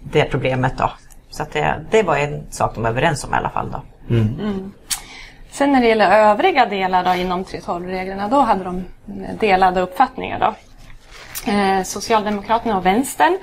det 0.00 0.24
problemet 0.24 0.78
då. 0.78 0.90
Så 1.30 1.42
att 1.42 1.52
det, 1.52 1.84
det 1.90 2.02
var 2.02 2.16
en 2.16 2.42
sak 2.50 2.74
de 2.74 2.82
var 2.82 2.90
överens 2.90 3.24
om 3.24 3.34
i 3.34 3.36
alla 3.36 3.50
fall 3.50 3.70
då. 3.70 3.82
Mm. 4.14 4.40
Mm. 4.40 4.72
Sen 5.54 5.72
när 5.72 5.80
det 5.80 5.86
gäller 5.86 6.10
övriga 6.10 6.66
delar 6.66 7.04
då, 7.04 7.14
inom 7.14 7.44
3.12-reglerna, 7.44 8.28
då 8.28 8.40
hade 8.40 8.64
de 8.64 8.84
delade 9.40 9.80
uppfattningar. 9.80 10.38
Då. 10.38 10.54
Eh, 11.52 11.82
Socialdemokraterna 11.82 12.78
och 12.78 12.86
Vänstern, 12.86 13.38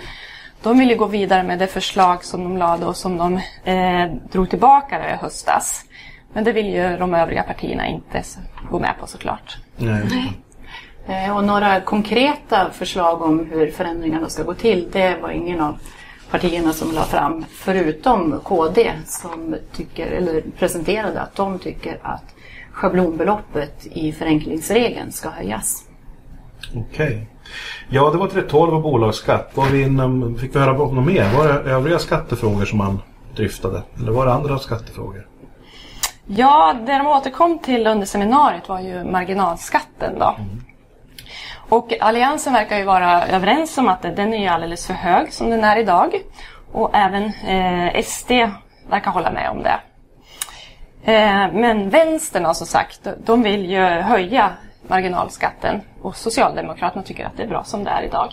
de 0.63 0.80
ville 0.80 0.96
gå 0.96 1.06
vidare 1.06 1.44
med 1.44 1.60
det 1.60 1.68
förslag 1.68 2.24
som 2.24 2.44
de 2.44 2.58
lade 2.58 2.86
och 2.86 2.96
som 2.96 3.18
de 3.18 3.36
eh, 3.72 4.13
drog 4.32 4.50
tillbaka 4.50 5.13
i 5.13 5.15
höstas. 5.15 5.86
Men 6.34 6.44
det 6.44 6.51
vill 6.51 6.74
ju 6.74 6.98
de 6.98 7.13
övriga 7.13 7.44
partierna 7.44 7.88
inte 7.88 8.24
gå 8.72 8.80
med 8.80 8.94
på 9.00 9.08
såklart. 9.08 9.58
Nej. 9.77 10.03
Nej. 11.08 11.25
Eh, 11.25 11.38
och 11.38 11.44
några 11.44 11.82
konkreta 11.82 12.70
förslag 12.72 13.22
om 13.22 13.50
hur 13.51 13.72
förändringarna 13.72 14.30
ska 14.30 14.44
gå 14.44 14.53
till, 14.53 14.89
det 14.91 15.18
var 15.22 15.30
ingen 15.30 15.62
av 15.62 15.80
partierna 16.32 16.74
som 16.74 16.92
la 16.92 17.04
fram, 17.04 17.46
förutom 17.52 18.40
KD 18.44 18.92
som 19.06 19.56
tycker, 19.74 20.08
eller 20.08 20.44
presenterade 20.60 21.22
att 21.22 21.36
de 21.36 21.60
tycker 21.60 22.00
att 22.02 22.36
schablonbeloppet 22.72 23.86
i 23.86 24.12
förenklingsregeln 24.12 25.12
ska 25.12 25.30
höjas. 25.30 25.84
Okej. 26.76 27.08
Okay. 27.08 27.26
Ja, 27.90 28.10
det 28.10 28.18
var 28.18 28.28
312 28.28 28.74
och 28.74 28.82
bolagsskatt. 28.82 29.52
Var 29.56 29.66
vi 29.66 29.82
inom, 29.82 30.38
fick 30.38 30.56
vi 30.56 30.60
höra 30.60 30.82
om 30.82 30.96
något 30.96 31.06
mer? 31.06 31.34
Var 31.38 31.48
det 31.48 31.72
övriga 31.72 32.00
skattefrågor 32.00 32.66
som 32.66 32.78
man 32.78 33.00
dryftade? 33.36 33.84
Eller 34.00 34.12
var 34.12 34.26
det 34.26 34.34
andra 34.34 34.60
skattefrågor? 34.60 35.28
Ja, 36.26 36.76
det 36.86 36.98
de 36.98 37.08
återkom 37.08 37.60
till 37.60 37.88
under 37.88 38.06
seminariet 38.06 38.70
var 38.70 38.80
ju 38.80 39.04
marginalskatten. 39.04 40.20
Då. 40.20 40.36
Mm. 40.40 40.62
Och 41.72 41.94
Alliansen 42.01 42.54
verkar 42.54 42.78
ju 42.78 42.84
vara 42.84 43.28
överens 43.28 43.78
om 43.78 43.88
att 43.88 44.01
den 44.01 44.34
är 44.34 44.51
alldeles 44.51 44.88
för 44.88 44.94
hög 44.94 45.34
som 45.34 45.50
den 45.50 45.63
är 45.63 45.78
idag. 45.78 46.22
Och 46.72 46.90
även 46.94 47.24
eh, 47.24 48.04
SD 48.04 48.32
verkar 48.90 49.12
hålla 49.12 49.32
med 49.32 49.50
om 49.50 49.63
det. 49.63 49.80
Eh, 51.12 51.54
men 51.54 51.90
vänstern 51.90 52.56
som 52.56 52.68
sagt, 52.68 53.08
de 53.25 53.44
vill 53.44 53.72
ju 53.72 53.82
höja 53.84 54.51
marginalskatten 54.88 55.82
och 56.01 56.16
Socialdemokraterna 56.16 57.04
tycker 57.04 57.25
att 57.25 57.38
det 57.38 57.44
är 57.44 57.48
bra 57.48 57.63
som 57.63 57.84
det 57.84 57.92
är 57.92 58.04
idag. 58.04 58.30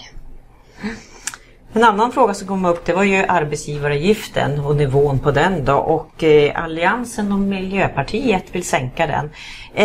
En 1.72 1.84
annan 1.84 2.12
fråga 2.12 2.34
som 2.34 2.48
kom 2.48 2.64
upp 2.64 2.84
det 2.84 2.92
var 2.92 3.02
ju 3.02 3.16
arbetsgivaravgiften 3.16 4.60
och 4.60 4.76
nivån 4.76 5.18
på 5.18 5.30
den 5.30 5.64
då 5.64 5.74
och 5.74 6.24
eh, 6.24 6.64
Alliansen 6.64 7.32
och 7.32 7.38
Miljöpartiet 7.38 8.44
vill 8.52 8.64
sänka 8.64 9.06
den. 9.06 9.30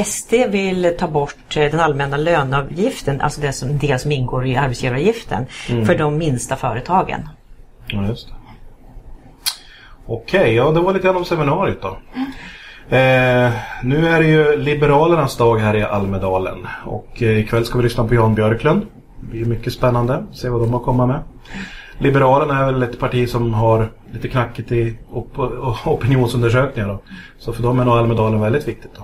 SD 0.06 0.34
vill 0.34 0.96
ta 1.00 1.08
bort 1.08 1.58
eh, 1.58 1.72
den 1.72 1.80
allmänna 1.80 2.18
löneavgiften, 2.18 3.22
alltså 3.22 3.42
det 3.42 3.54
som, 3.54 3.78
del 3.78 4.00
som 4.00 4.12
ingår 4.12 4.46
i 4.46 4.56
arbetsgivaravgiften 4.56 5.46
mm. 5.70 5.86
för 5.86 5.98
de 5.98 6.18
minsta 6.18 6.56
företagen. 6.56 7.30
Ja, 7.88 8.08
just 8.08 8.28
det. 8.28 8.34
Okej, 10.06 10.40
okay, 10.40 10.54
ja 10.54 10.72
det 10.72 10.80
var 10.80 10.94
lite 10.94 11.06
grann 11.06 11.16
om 11.16 11.26
seminariet 11.26 11.82
då. 11.82 11.98
Eh, 12.90 13.52
nu 13.84 14.08
är 14.08 14.20
det 14.20 14.28
ju 14.28 14.58
Liberalernas 14.58 15.38
dag 15.38 15.58
här 15.58 15.76
i 15.76 15.84
Almedalen 15.84 16.68
och 16.86 17.24
eh, 17.24 17.40
ikväll 17.40 17.66
ska 17.66 17.78
vi 17.78 17.84
lyssna 17.84 18.08
på 18.08 18.16
Jan 18.16 18.36
Björklund. 18.36 18.86
Det 19.24 19.32
blir 19.32 19.46
mycket 19.46 19.74
spännande, 19.74 20.26
se 20.32 20.50
vad 20.50 20.62
de 20.62 20.74
har 20.74 20.80
kommit 20.80 21.08
med. 21.08 21.20
Liberalerna 21.98 22.60
är 22.60 22.66
väl 22.66 22.84
ett 22.84 23.00
parti 23.00 23.30
som 23.30 23.54
har 23.54 23.90
lite 24.12 24.28
knackigt 24.28 24.72
i 24.72 24.98
op 25.12 25.40
opinionsundersökningar. 25.86 26.90
Då. 26.90 27.00
Så 27.38 27.54
för 27.54 27.64
dem 27.64 27.80
är 27.80 27.86
nog 27.86 27.94
Almedalen 27.94 28.42
väldigt 28.42 28.68
viktigt. 28.68 28.92
Då. 28.96 29.02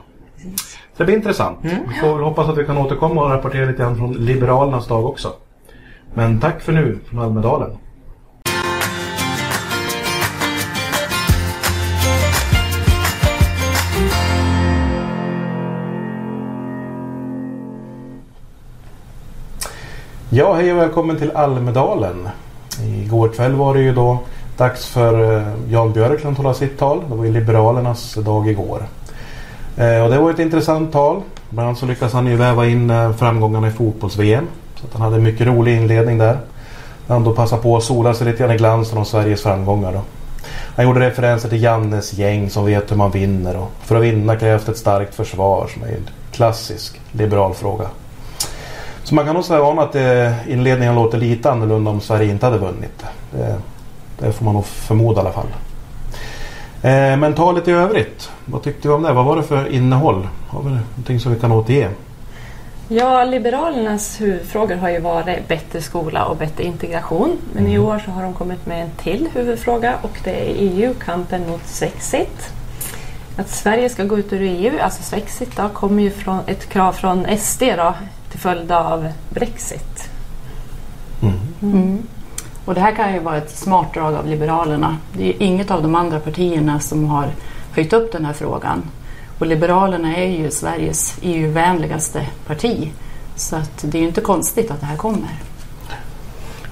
Så 0.67 0.97
det 0.97 1.05
blir 1.05 1.15
intressant. 1.15 1.63
Mm. 1.63 1.77
Vi 1.89 1.95
får 1.95 2.19
hoppas 2.19 2.49
att 2.49 2.57
vi 2.57 2.65
kan 2.65 2.77
återkomma 2.77 3.23
och 3.23 3.29
rapportera 3.29 3.65
lite 3.65 3.83
grann 3.83 3.97
från 3.97 4.13
Liberalernas 4.13 4.87
dag 4.87 5.05
också. 5.05 5.33
Men 6.13 6.39
tack 6.39 6.61
för 6.61 6.73
nu 6.73 6.99
från 7.05 7.19
Almedalen. 7.19 7.71
Ja, 20.31 20.53
hej 20.53 20.73
och 20.73 20.79
välkommen 20.79 21.17
till 21.17 21.31
Almedalen. 21.31 22.29
Igår 23.05 23.29
kväll 23.29 23.53
var 23.53 23.73
det 23.73 23.79
ju 23.79 23.93
då 23.93 24.19
dags 24.57 24.87
för 24.87 25.37
eh, 25.37 25.47
Jan 25.69 25.93
Björklund 25.93 26.31
att 26.31 26.37
hålla 26.37 26.53
sitt 26.53 26.79
tal. 26.79 27.03
Det 27.09 27.15
var 27.15 27.25
ju 27.25 27.31
Liberalernas 27.31 28.13
dag 28.13 28.49
igår. 28.49 28.83
Eh, 29.77 30.03
och 30.03 30.09
det 30.09 30.17
var 30.17 30.31
ett 30.31 30.39
intressant 30.39 30.91
tal. 30.91 31.21
Bland 31.49 31.67
annat 31.67 31.79
så 31.79 31.85
lyckades 31.85 32.13
han 32.13 32.27
ju 32.27 32.35
väva 32.35 32.67
in 32.67 32.89
eh, 32.89 33.13
framgångarna 33.13 33.67
i 33.67 33.71
fotbolls-VM. 33.71 34.47
Så 34.75 34.85
att 34.87 34.93
han 34.93 35.01
hade 35.01 35.15
en 35.15 35.23
mycket 35.23 35.47
rolig 35.47 35.75
inledning 35.75 36.17
där. 36.17 36.37
Han 37.07 37.23
då 37.23 37.33
passade 37.33 37.61
på 37.61 37.77
att 37.77 37.83
sola 37.83 38.13
sig 38.13 38.27
lite 38.27 38.39
grann 38.39 38.51
i 38.51 38.57
glansen 38.57 38.97
av 38.97 39.03
Sveriges 39.03 39.43
framgångar. 39.43 39.93
Då. 39.93 40.01
Han 40.75 40.85
gjorde 40.85 40.99
referenser 40.99 41.49
till 41.49 41.63
Jannes 41.63 42.13
gäng 42.13 42.49
som 42.49 42.65
vet 42.65 42.91
hur 42.91 42.95
man 42.97 43.11
vinner. 43.11 43.57
Och 43.57 43.71
för 43.81 43.95
att 43.95 44.03
vinna 44.03 44.35
krävs 44.35 44.69
ett 44.69 44.77
starkt 44.77 45.15
försvar 45.15 45.69
som 45.73 45.83
är 45.83 45.87
en 45.87 46.09
klassisk 46.31 47.01
liberal 47.11 47.53
fråga. 47.53 47.85
Så 49.09 49.15
man 49.15 49.25
kan 49.25 49.35
nog 49.35 49.43
säga 49.43 49.65
att 49.65 49.95
eh, 49.95 50.51
inledningen 50.51 50.95
låter 50.95 51.17
lite 51.17 51.51
annorlunda 51.51 51.91
om 51.91 52.01
Sverige 52.01 52.31
inte 52.31 52.45
hade 52.45 52.57
vunnit. 52.57 53.05
Det, 53.31 53.55
det 54.19 54.31
får 54.31 54.45
man 54.45 54.53
nog 54.53 54.65
förmoda 54.65 55.21
i 55.21 55.21
alla 55.21 55.31
fall. 55.31 55.47
Eh, 56.81 57.17
men 57.17 57.33
talet 57.33 57.67
i 57.67 57.71
övrigt, 57.71 58.31
vad 58.45 58.63
tyckte 58.63 58.87
vi 58.87 58.93
om 58.93 59.03
det? 59.03 59.13
Vad 59.13 59.25
var 59.25 59.37
det 59.37 59.43
för 59.43 59.67
innehåll? 59.67 60.27
Har 60.49 60.63
vi 60.63 60.69
någonting 60.69 61.19
som 61.19 61.33
vi 61.33 61.39
kan 61.39 61.51
återge? 61.51 61.89
Ja, 62.87 63.23
Liberalernas 63.23 64.21
huvudfrågor 64.21 64.75
har 64.75 64.89
ju 64.89 64.99
varit 64.99 65.47
bättre 65.47 65.81
skola 65.81 66.25
och 66.25 66.37
bättre 66.37 66.63
integration. 66.63 67.37
Men 67.53 67.63
mm. 67.63 67.75
i 67.75 67.79
år 67.79 68.01
så 68.05 68.11
har 68.11 68.23
de 68.23 68.33
kommit 68.33 68.65
med 68.65 68.81
en 68.81 68.91
till 69.03 69.29
huvudfråga 69.33 69.95
och 70.01 70.19
det 70.23 70.31
är 70.31 70.53
EU, 70.57 70.93
kampen 71.05 71.49
mot 71.49 71.67
Svexit. 71.67 72.53
Att 73.37 73.49
Sverige 73.49 73.89
ska 73.89 74.03
gå 74.03 74.19
ut 74.19 74.33
ur 74.33 74.41
EU, 74.41 74.79
alltså 74.81 75.03
Svexit, 75.03 75.55
då, 75.55 75.69
kommer 75.69 76.03
ju 76.03 76.11
från 76.11 76.39
ett 76.47 76.69
krav 76.69 76.91
från 76.91 77.37
SD 77.37 77.63
då, 77.77 77.93
till 78.29 78.39
följd 78.39 78.71
av 78.71 79.07
Brexit. 79.29 80.09
Mm. 81.21 81.39
Mm. 81.61 82.03
Och 82.65 82.75
det 82.75 82.81
här 82.81 82.95
kan 82.95 83.13
ju 83.13 83.19
vara 83.19 83.37
ett 83.37 83.57
smart 83.57 83.93
drag 83.93 84.15
av 84.15 84.27
Liberalerna. 84.27 84.97
Det 85.13 85.29
är 85.29 85.43
inget 85.43 85.71
av 85.71 85.81
de 85.81 85.95
andra 85.95 86.19
partierna 86.19 86.79
som 86.79 87.05
har 87.05 87.29
höjt 87.71 87.93
upp 87.93 88.11
den 88.11 88.25
här 88.25 88.33
frågan. 88.33 88.83
Och 89.39 89.47
Liberalerna 89.47 90.15
är 90.15 90.27
ju 90.27 90.51
Sveriges 90.51 91.17
EU-vänligaste 91.21 92.25
parti. 92.47 92.91
Så 93.35 93.55
att 93.55 93.81
det 93.81 93.97
är 93.97 94.01
ju 94.01 94.07
inte 94.07 94.21
konstigt 94.21 94.71
att 94.71 94.79
det 94.79 94.85
här 94.85 94.97
kommer. 94.97 95.29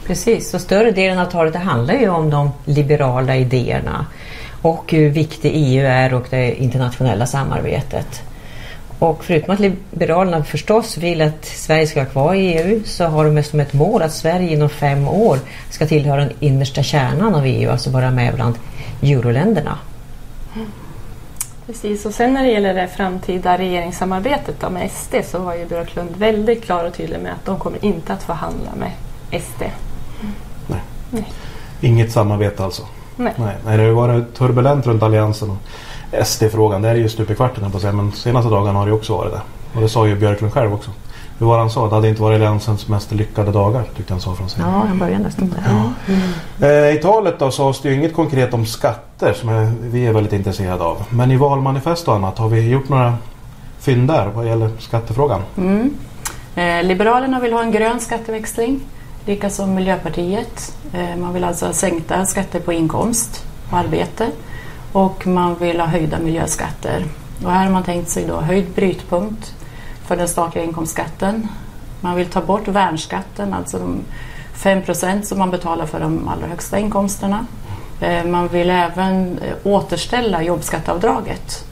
Precis, 0.06 0.50
så 0.50 0.60
större 0.60 0.92
delen 0.92 1.20
av 1.20 1.26
talet 1.26 1.54
det 1.54 1.60
handlar 1.60 1.94
ju 1.94 2.10
om 2.10 2.30
de 2.30 2.52
liberala 2.66 3.36
idéerna 3.36 4.06
och 4.62 4.92
hur 4.92 5.10
viktig 5.10 5.52
EU 5.54 5.86
är 5.86 6.14
och 6.14 6.28
det 6.30 6.56
internationella 6.56 7.26
samarbetet. 7.26 8.24
Och 9.00 9.24
förutom 9.24 9.54
att 9.54 9.60
Liberalerna 9.60 10.44
förstås 10.44 10.98
vill 10.98 11.22
att 11.22 11.46
Sverige 11.46 11.88
ska 11.88 12.00
vara 12.00 12.10
kvar 12.10 12.34
i 12.34 12.40
EU 12.40 12.82
så 12.86 13.06
har 13.06 13.26
de 13.26 13.44
som 13.44 13.60
ett 13.60 13.74
mål 13.74 14.02
att 14.02 14.14
Sverige 14.14 14.54
inom 14.54 14.70
fem 14.70 15.08
år 15.08 15.40
ska 15.70 15.88
tillhöra 15.88 16.22
den 16.22 16.34
innersta 16.40 16.84
kärnan 16.84 17.36
av 17.36 17.46
EU, 17.46 17.72
alltså 17.72 17.90
vara 17.90 18.12
med 18.12 18.36
bland 18.36 18.56
euroländerna. 19.02 19.78
Precis, 21.66 22.06
och 22.06 22.14
sen 22.14 22.34
när 22.34 22.44
det 22.44 22.52
gäller 22.52 22.74
det 22.74 22.88
framtida 22.88 23.58
regeringssamarbetet 23.58 24.60
då 24.60 24.70
med 24.70 24.92
SD 24.92 25.16
så 25.24 25.40
var 25.40 25.56
ju 25.56 25.66
Björklund 25.66 26.10
väldigt 26.18 26.64
klar 26.64 26.84
och 26.84 26.94
tydlig 26.94 27.20
med 27.20 27.32
att 27.32 27.46
de 27.46 27.60
kommer 27.60 27.86
inte 27.86 28.14
att 28.14 28.24
förhandla 28.24 28.72
med 28.76 28.92
SD. 29.42 29.62
Nej. 30.68 30.82
Nej. 31.10 31.32
Inget 31.82 32.12
samarbete 32.12 32.64
alltså? 32.64 32.84
Nej. 33.16 33.34
Nej. 33.36 33.56
Nej, 33.66 33.78
det 33.78 33.84
har 33.84 33.92
varit 33.92 34.34
turbulent 34.34 34.88
runt 34.88 35.04
Alliansen. 35.04 35.58
SD-frågan, 36.26 36.82
det 36.82 36.90
är 36.90 36.96
ju 36.96 37.10
stup 37.10 37.30
i 37.32 37.36
kvarten 37.36 37.72
på 37.72 37.80
sig, 37.80 37.94
men 37.94 38.12
senaste 38.12 38.50
dagarna 38.50 38.80
har 38.80 38.86
det 38.86 38.92
också 38.92 39.18
varit 39.18 39.34
det. 39.34 39.42
Och 39.76 39.82
det 39.82 39.90
sa 39.90 40.08
ju 40.08 40.16
Björklund 40.16 40.54
själv 40.54 40.74
också. 40.74 40.92
hur 41.40 41.48
var 41.48 41.60
han 41.60 41.70
sa? 41.70 41.88
Det 41.88 41.96
hade 41.96 42.10
inte 42.10 42.22
varit 42.22 42.36
Alliansens 42.36 42.88
mest 42.88 43.12
lyckade 43.12 43.52
dagar 43.52 43.84
tyckte 43.98 44.14
han 44.14 44.22
sa 44.22 44.36
från 44.36 44.50
sig. 44.50 44.62
Ja, 44.64 44.84
han 44.88 45.00
började 45.00 45.24
nästan 45.24 45.50
där. 45.50 45.64
Ja. 45.66 46.14
Mm. 46.68 46.98
I 46.98 47.00
talet 47.02 47.40
då 47.40 47.52
sades 47.52 47.82
det 47.82 47.90
ju 47.90 47.96
inget 47.96 48.14
konkret 48.14 48.54
om 48.54 48.66
skatter 48.66 49.34
som 49.34 49.76
vi 49.82 50.06
är 50.06 50.14
väldigt 50.14 50.34
intresserade 50.34 50.84
av. 50.84 51.04
Men 51.10 51.32
i 51.32 51.36
valmanifest 51.38 52.08
och 52.08 52.16
annat, 52.16 52.38
har 52.38 52.50
vi 52.50 52.70
gjort 52.70 52.90
några 52.90 53.14
fynd 53.80 54.08
där 54.08 54.28
vad 54.36 54.46
gäller 54.48 54.70
skattefrågan? 54.80 55.42
Mm. 55.58 55.94
Eh, 56.56 56.84
Liberalerna 56.84 57.40
vill 57.40 57.54
ha 57.54 57.64
en 57.64 57.72
grön 57.72 58.00
skatteväxling, 58.00 58.80
likaså 59.26 59.66
Miljöpartiet. 59.66 60.76
Eh, 60.94 61.16
man 61.18 61.34
vill 61.34 61.44
alltså 61.44 61.66
ha 61.66 61.74
sänkta 61.74 62.26
skatter 62.26 62.60
på 62.60 62.74
inkomst 62.74 63.46
och 63.72 63.78
arbete 63.78 64.28
och 64.92 65.28
man 65.28 65.56
vill 65.56 65.80
ha 65.80 65.88
höjda 65.88 66.20
miljöskatter. 66.20 67.06
Och 67.44 67.52
här 67.52 67.66
har 67.66 67.72
man 67.72 67.84
tänkt 67.84 68.10
sig 68.10 68.26
då 68.28 68.42
höjd 68.42 68.66
brytpunkt 68.76 69.54
för 70.06 70.18
den 70.18 70.28
statliga 70.28 70.66
inkomstskatten. 70.66 71.48
Man 72.02 72.16
vill 72.16 72.28
ta 72.28 72.42
bort 72.42 72.68
värnskatten, 72.68 73.54
alltså 73.54 73.80
de 73.80 74.02
5% 74.56 75.22
som 75.22 75.40
man 75.40 75.52
betalar 75.52 75.86
för 75.86 76.00
de 76.00 76.28
allra 76.28 76.48
högsta 76.48 76.80
inkomsterna. 76.80 77.46
Eh, 78.02 78.26
man 78.26 78.48
vill 78.48 78.70
även 78.70 79.40
eh, 79.40 79.54
återställa 79.64 80.44
jobbskatteavdraget 80.44 81.66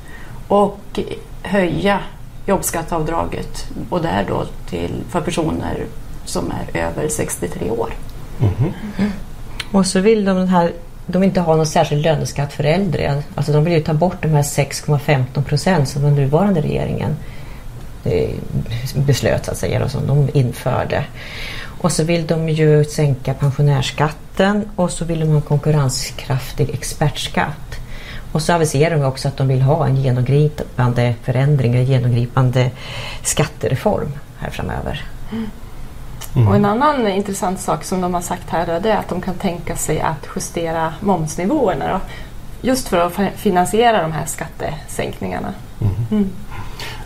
och 0.47 0.99
höja 1.43 1.99
jobbskatteavdraget 2.45 3.67
och 3.89 4.01
där 4.01 4.25
då 4.27 4.45
till, 4.69 5.03
för 5.09 5.21
personer 5.21 5.85
som 6.25 6.51
är 6.51 6.81
över 6.81 7.07
63 7.07 7.69
år. 7.69 7.93
Mm 8.39 8.53
-hmm. 8.53 9.09
Och 9.71 9.85
så 9.85 9.99
vill 9.99 10.25
de, 10.25 10.47
här, 10.47 10.71
de 11.07 11.21
vill 11.21 11.27
inte 11.27 11.41
ha 11.41 11.55
någon 11.55 11.65
särskild 11.65 12.01
löneskatt 12.01 12.53
för 12.53 12.63
äldre. 12.63 13.23
Alltså 13.35 13.51
de 13.51 13.63
vill 13.63 13.73
ju 13.73 13.81
ta 13.81 13.93
bort 13.93 14.21
de 14.21 14.27
här 14.27 14.41
6,15 14.41 15.43
procent 15.43 15.89
som 15.89 16.01
den 16.01 16.15
nuvarande 16.15 16.61
regeringen 16.61 17.17
eh, 18.03 18.29
beslöt 18.95 19.45
så 19.45 19.51
att 19.51 19.57
säga, 19.57 19.83
och 19.83 19.91
som 19.91 20.07
de 20.07 20.29
införde. 20.33 21.05
Och 21.81 21.91
så 21.91 22.03
vill 22.03 22.27
de 22.27 22.49
ju 22.49 22.83
sänka 22.83 23.33
pensionärsskatten 23.33 24.69
och 24.75 24.91
så 24.91 25.05
vill 25.05 25.19
de 25.19 25.25
ha 25.25 25.35
en 25.35 25.41
konkurrenskraftig 25.41 26.69
expertskatt. 26.69 27.79
Och 28.31 28.41
så 28.41 28.53
aviserar 28.53 28.97
de 28.97 29.05
också 29.05 29.27
att 29.27 29.37
de 29.37 29.47
vill 29.47 29.61
ha 29.61 29.87
en 29.87 29.95
genomgripande 29.95 31.15
förändring, 31.23 31.75
en 31.75 31.85
genomgripande 31.85 32.71
skattereform 33.23 34.11
här 34.37 34.49
framöver. 34.49 35.05
Mm. 35.31 35.49
Och 36.35 36.55
en 36.55 36.65
annan 36.65 37.07
intressant 37.07 37.59
sak 37.59 37.83
som 37.83 38.01
de 38.01 38.13
har 38.13 38.21
sagt 38.21 38.49
här 38.49 38.79
det 38.79 38.91
är 38.91 38.97
att 38.97 39.09
de 39.09 39.21
kan 39.21 39.35
tänka 39.35 39.75
sig 39.75 40.01
att 40.01 40.27
justera 40.35 40.93
momsnivåerna 40.99 41.93
då, 41.93 41.99
just 42.61 42.87
för 42.87 42.97
att 42.97 43.13
finansiera 43.35 44.01
de 44.01 44.11
här 44.11 44.25
skattesänkningarna. 44.25 45.53
Mm. 45.81 45.93
Mm. 46.11 46.29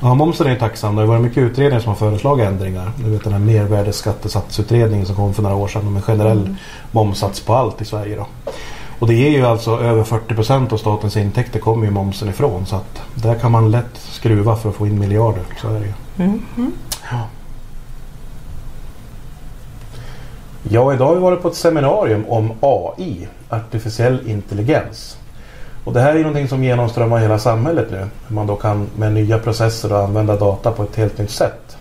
Ja, 0.02 0.14
momsen 0.14 0.48
är 0.48 0.52
ju 0.52 0.60
tacksam. 0.60 0.96
Det 0.96 1.02
har 1.02 1.08
varit 1.08 1.22
mycket 1.22 1.38
utredningar 1.38 1.80
som 1.80 1.90
har 1.90 1.96
föreslagit 1.96 2.46
ändringar. 2.46 2.92
Du 2.98 3.10
vet 3.10 3.24
den 3.24 3.34
här 3.34 3.40
mervärdesskattesatsutredningen 3.40 5.06
som 5.06 5.16
kom 5.16 5.34
för 5.34 5.44
några 5.44 5.56
år 5.56 5.68
sedan 5.68 5.88
om 5.88 5.96
en 5.96 6.02
generell 6.02 6.42
mm. 6.42 6.56
momsats 6.92 7.40
på 7.40 7.56
allt 7.56 7.82
i 7.82 7.86
Sverige. 7.86 8.16
Då. 8.16 8.28
Och 9.00 9.08
det 9.08 9.14
är 9.14 9.30
ju 9.30 9.46
alltså 9.46 9.80
över 9.80 10.04
40 10.04 10.36
procent 10.36 10.74
av 10.74 10.78
statens 10.78 11.18
intäkter 11.18 11.60
kommer 11.60 11.86
ju 11.86 11.92
momsen 11.92 12.30
ifrån. 12.30 12.66
Så 12.66 12.76
att 12.76 13.02
där 13.16 13.36
kan 13.36 13.52
man 13.52 13.72
lätt 13.72 13.98
skruva 13.98 14.56
för 14.56 14.70
att 14.70 14.76
få 14.76 14.88
in 14.88 15.00
miljarder. 15.00 15.44
Så 15.62 15.68
är 15.68 15.80
det 15.80 15.86
ju. 15.86 15.94
Mm. 16.26 16.42
Mm. 16.58 16.72
Ja. 17.12 17.18
Ja, 20.64 20.94
idag 20.94 21.06
har 21.06 21.16
vi 21.16 21.22
varit 21.22 21.42
på 21.42 21.48
ett 21.48 21.56
seminarium 21.56 22.26
om 22.30 22.52
AI, 22.60 23.28
artificiell 23.50 24.30
intelligens. 24.30 25.18
Och 25.84 25.94
det 25.94 26.02
här 26.02 26.16
är 26.16 26.20
någonting 26.20 26.48
som 26.48 26.64
genomströmmar 26.64 27.20
hela 27.20 27.40
samhället 27.40 27.88
nu. 27.92 28.08
Hur 28.28 28.36
man 28.36 28.48
då 28.48 28.56
kan 28.56 28.88
med 28.96 29.14
nya 29.14 29.40
processer 29.40 29.94
och 29.94 30.00
använda 30.00 30.36
data 30.36 30.72
på 30.72 30.84
ett 30.84 30.96
helt 30.96 31.18
nytt 31.18 31.32
sätt. 31.32 31.78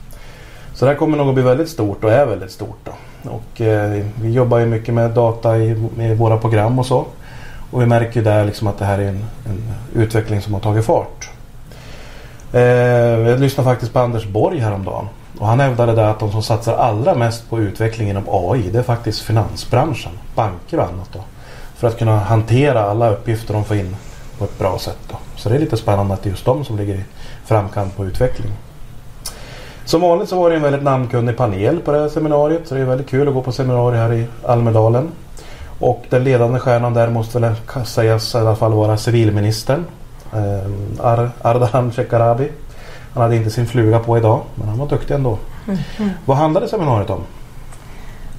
Så 0.75 0.85
det 0.85 0.91
här 0.91 0.99
kommer 0.99 1.17
nog 1.17 1.29
att 1.29 1.35
bli 1.35 1.43
väldigt 1.43 1.69
stort 1.69 2.05
och 2.05 2.13
är 2.13 2.27
väldigt 2.27 2.51
stort. 2.51 2.79
Då. 2.85 2.93
Och, 3.31 3.61
eh, 3.61 4.05
vi 4.23 4.33
jobbar 4.33 4.59
ju 4.59 4.67
mycket 4.67 4.95
med 4.95 5.11
data 5.11 5.59
i, 5.59 5.91
i, 5.99 6.15
våra 6.15 6.37
program 6.37 6.79
och 6.79 6.87
så. 6.87 7.05
Och 7.71 7.83
vi 7.83 7.87
märker 7.87 8.23
där 8.23 8.45
liksom 8.45 8.67
att 8.67 8.79
det 8.79 8.85
här 8.85 8.99
är 8.99 9.09
en, 9.09 9.25
en 9.45 9.75
utveckling 9.95 10.43
som 10.43 10.55
har 10.55 10.61
tagit 10.61 10.85
fart. 10.85 11.31
Eh, 12.53 12.63
jag 12.63 13.41
lyssnade 13.41 13.71
faktiskt 13.71 13.93
på 13.93 13.99
Anders 13.99 14.27
Borg 14.27 14.59
häromdagen. 14.59 15.09
Och 15.39 15.47
han 15.47 15.61
hävdade 15.61 15.95
där 15.95 16.05
att 16.05 16.21
de 16.21 16.33
som 16.33 16.43
satsar 16.43 16.77
allra 16.77 17.15
mest 17.15 17.51
på 17.51 17.59
utveckling 17.59 18.11
inom 18.11 18.25
AI 18.29 18.71
det 18.73 18.79
är 18.79 18.83
faktiskt 18.83 19.21
finansbranschen, 19.21 20.13
banker 20.35 20.79
och 20.79 20.85
annat. 20.85 21.09
Då, 21.13 21.21
för 21.77 21.89
att 21.89 21.99
kunna 21.99 22.19
hantera 22.19 22.83
alla 22.83 23.11
uppgifter 23.11 23.55
de 23.55 23.65
får 23.65 23.77
in 23.77 23.97
på 24.39 24.45
ett 24.45 24.59
bra 24.59 24.79
sätt. 24.79 24.99
Då. 25.11 25.17
Så 25.37 25.49
det 25.49 25.55
är 25.55 25.59
lite 25.59 25.77
spännande 25.77 26.15
att 26.15 26.23
det 26.23 26.29
är 26.29 26.31
just 26.31 26.45
de 26.45 26.65
som 26.65 26.77
ligger 26.77 26.95
i 26.95 27.05
framkant 27.45 27.97
på 27.97 28.05
utveckling. 28.07 28.53
Som 29.85 30.01
vanligt 30.01 30.29
så 30.29 30.41
var 30.41 30.51
det 30.51 30.57
en 30.57 30.63
väldigt 30.63 30.83
namnkunnig 30.83 31.37
panel 31.37 31.81
på 31.81 31.93
det 31.93 31.99
här 31.99 32.09
seminariet. 32.09 32.69
Så 32.69 32.75
det 32.75 32.81
är 32.81 32.85
väldigt 32.85 33.09
kul 33.09 33.29
att 33.29 33.35
gå 33.35 33.43
på 33.43 33.53
seminarier 33.53 34.03
här 34.03 34.13
i 34.13 34.27
Almedalen. 34.47 35.09
Och 35.79 36.05
den 36.11 36.25
ledande 36.25 36.59
stjärnan 36.59 36.95
där 36.95 37.11
måste 37.11 37.39
väl 37.39 37.55
sägas 37.85 38.35
i 38.35 38.39
alla 38.39 38.57
fall 38.57 38.73
vara 38.73 38.97
civilministern. 38.97 39.85
Eh, 40.33 41.07
Ar 41.07 41.31
Ardalan 41.43 41.93
Shekarabi. 41.93 42.49
Han 43.19 43.23
hade 43.23 43.37
inte 43.37 43.51
sin 43.51 43.67
fluga 43.67 43.99
på 43.99 44.19
idag 44.19 44.43
men 44.55 44.69
han 44.69 44.79
var 44.79 44.87
duktig 44.87 45.15
ändå. 45.15 45.39
Mm. 45.67 45.79
Mm. 45.99 46.11
Vad 46.25 46.37
handlade 46.37 46.69
seminariet 46.69 47.11
om? 47.11 47.21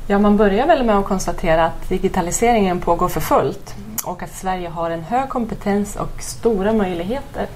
Ja, 0.08 0.20
man 0.20 0.38
börjar 0.38 0.68
väl 0.68 0.84
med 0.84 0.98
att 0.98 1.06
konstatera 1.06 1.66
att 1.66 1.90
digitaliseringen 1.90 2.80
pågår 2.80 3.08
för 3.08 3.20
fullt 3.20 3.76
och 4.06 4.24
att 4.24 4.32
Sverige 4.32 4.70
har 4.70 4.92
en 4.92 5.04
hög 5.04 5.30
kompetens 5.30 5.96
och 5.96 6.22
stora 6.22 6.74
möjligheter. 6.74 7.48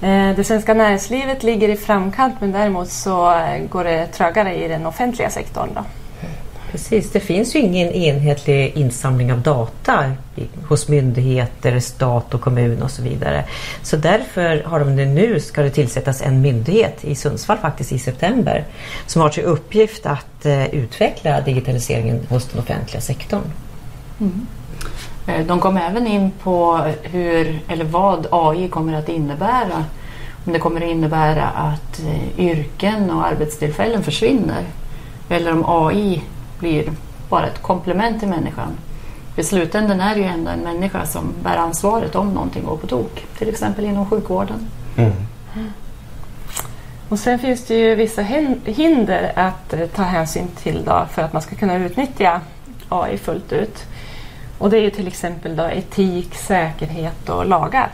Eh, 0.00 0.36
det 0.36 0.44
svenska 0.46 0.74
näringslivet 0.74 1.42
ligger 1.42 1.68
i 1.68 1.76
framkant 1.76 2.34
men 2.40 2.52
däremot 2.52 2.88
så 2.88 3.34
eh, 3.34 3.68
går 3.70 3.84
det 3.84 4.06
trögare 4.06 4.64
i 4.64 4.68
den 4.68 4.86
offentliga 4.86 5.30
sektorn. 5.30 5.68
Då. 5.74 5.80
Precis, 6.70 7.10
det 7.10 7.20
finns 7.20 7.56
ju 7.56 7.58
ingen 7.58 7.88
enhetlig 7.88 8.72
insamling 8.76 9.32
av 9.32 9.40
data 9.40 10.12
hos 10.68 10.88
myndigheter, 10.88 11.80
stat 11.80 12.34
och 12.34 12.40
kommun 12.40 12.82
och 12.82 12.90
så 12.90 13.02
vidare. 13.02 13.44
Så 13.82 13.96
därför 13.96 14.62
har 14.64 14.80
de 14.80 14.94
nu 14.94 15.40
ska 15.40 15.62
det 15.62 15.70
tillsättas 15.70 16.22
en 16.22 16.40
myndighet 16.40 17.04
i 17.04 17.14
Sundsvall 17.14 17.58
faktiskt 17.58 17.92
i 17.92 17.98
september 17.98 18.64
som 19.06 19.22
har 19.22 19.28
till 19.28 19.44
uppgift 19.44 20.06
att 20.06 20.46
eh, 20.46 20.74
utveckla 20.74 21.40
digitaliseringen 21.40 22.26
hos 22.28 22.44
den 22.44 22.60
offentliga 22.60 23.00
sektorn. 23.00 23.52
Mm. 24.20 24.46
Eh, 25.26 25.46
de 25.46 25.60
kom 25.60 25.76
även 25.76 26.06
in 26.06 26.30
på 26.42 26.80
hur 27.02 27.60
eller 27.68 27.84
vad 27.84 28.26
AI 28.30 28.68
kommer 28.68 28.98
att 28.98 29.08
innebära. 29.08 29.84
Om 30.46 30.52
det 30.52 30.58
kommer 30.58 30.80
att 30.80 30.90
innebära 30.90 31.44
att 31.44 32.00
eh, 32.00 32.40
yrken 32.40 33.10
och 33.10 33.26
arbetstillfällen 33.26 34.02
försvinner 34.02 34.64
eller 35.28 35.52
om 35.52 35.64
AI 35.66 36.22
blir 36.58 36.92
bara 37.28 37.46
ett 37.46 37.62
komplement 37.62 38.20
till 38.20 38.28
människan. 38.28 38.76
I 39.36 39.42
slutändan 39.42 40.00
är 40.00 40.14
det 40.14 40.20
ju 40.20 40.26
ändå 40.26 40.50
en 40.50 40.60
människa 40.60 41.06
som 41.06 41.34
bär 41.42 41.56
ansvaret 41.56 42.14
om 42.14 42.34
någonting 42.34 42.64
går 42.64 42.76
på 42.76 42.86
tok. 42.86 43.26
Till 43.38 43.48
exempel 43.48 43.84
inom 43.84 44.10
sjukvården. 44.10 44.68
Mm. 44.96 45.12
Och 47.08 47.18
sen 47.18 47.38
finns 47.38 47.66
det 47.66 47.74
ju 47.74 47.94
vissa 47.94 48.22
hinder 48.64 49.32
att 49.36 49.72
eh, 49.72 49.86
ta 49.86 50.02
hänsyn 50.02 50.48
till 50.62 50.84
då 50.84 51.06
för 51.12 51.22
att 51.22 51.32
man 51.32 51.42
ska 51.42 51.56
kunna 51.56 51.76
utnyttja 51.76 52.40
AI 52.88 53.18
fullt 53.18 53.52
ut. 53.52 53.84
Och 54.58 54.70
det 54.70 54.78
är 54.78 54.82
ju 54.82 54.90
till 54.90 55.06
exempel 55.06 55.56
då 55.56 55.64
etik, 55.64 56.34
säkerhet 56.34 57.28
och 57.28 57.46
lagar. 57.46 57.88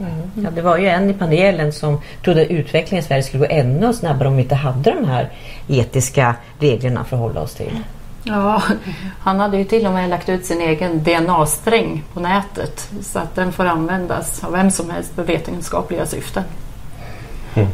Mm. 0.00 0.30
Ja, 0.44 0.50
det 0.50 0.62
var 0.62 0.76
ju 0.76 0.88
en 0.88 1.10
i 1.10 1.14
panelen 1.14 1.72
som 1.72 2.00
trodde 2.24 2.42
att 2.42 2.48
utvecklingen 2.48 3.04
i 3.04 3.06
Sverige 3.06 3.22
skulle 3.22 3.46
gå 3.46 3.52
ännu 3.54 3.92
snabbare 3.92 4.28
om 4.28 4.36
vi 4.36 4.42
inte 4.42 4.54
hade 4.54 4.90
de 4.90 5.04
här 5.04 5.30
etiska 5.68 6.34
reglerna 6.58 7.04
för 7.04 7.16
att 7.16 7.22
hålla 7.22 7.40
oss 7.40 7.54
till. 7.54 7.78
Ja, 8.28 8.62
han 9.20 9.40
hade 9.40 9.56
ju 9.56 9.64
till 9.64 9.86
och 9.86 9.92
med 9.92 10.10
lagt 10.10 10.28
ut 10.28 10.46
sin 10.46 10.60
egen 10.60 11.02
DNA-sträng 11.04 12.04
på 12.12 12.20
nätet 12.20 12.90
så 13.02 13.18
att 13.18 13.34
den 13.34 13.52
får 13.52 13.64
användas 13.64 14.44
av 14.44 14.52
vem 14.52 14.70
som 14.70 14.90
helst 14.90 15.14
för 15.14 15.22
vetenskapliga 15.22 16.06
syften. 16.06 16.42
Mm. 17.54 17.68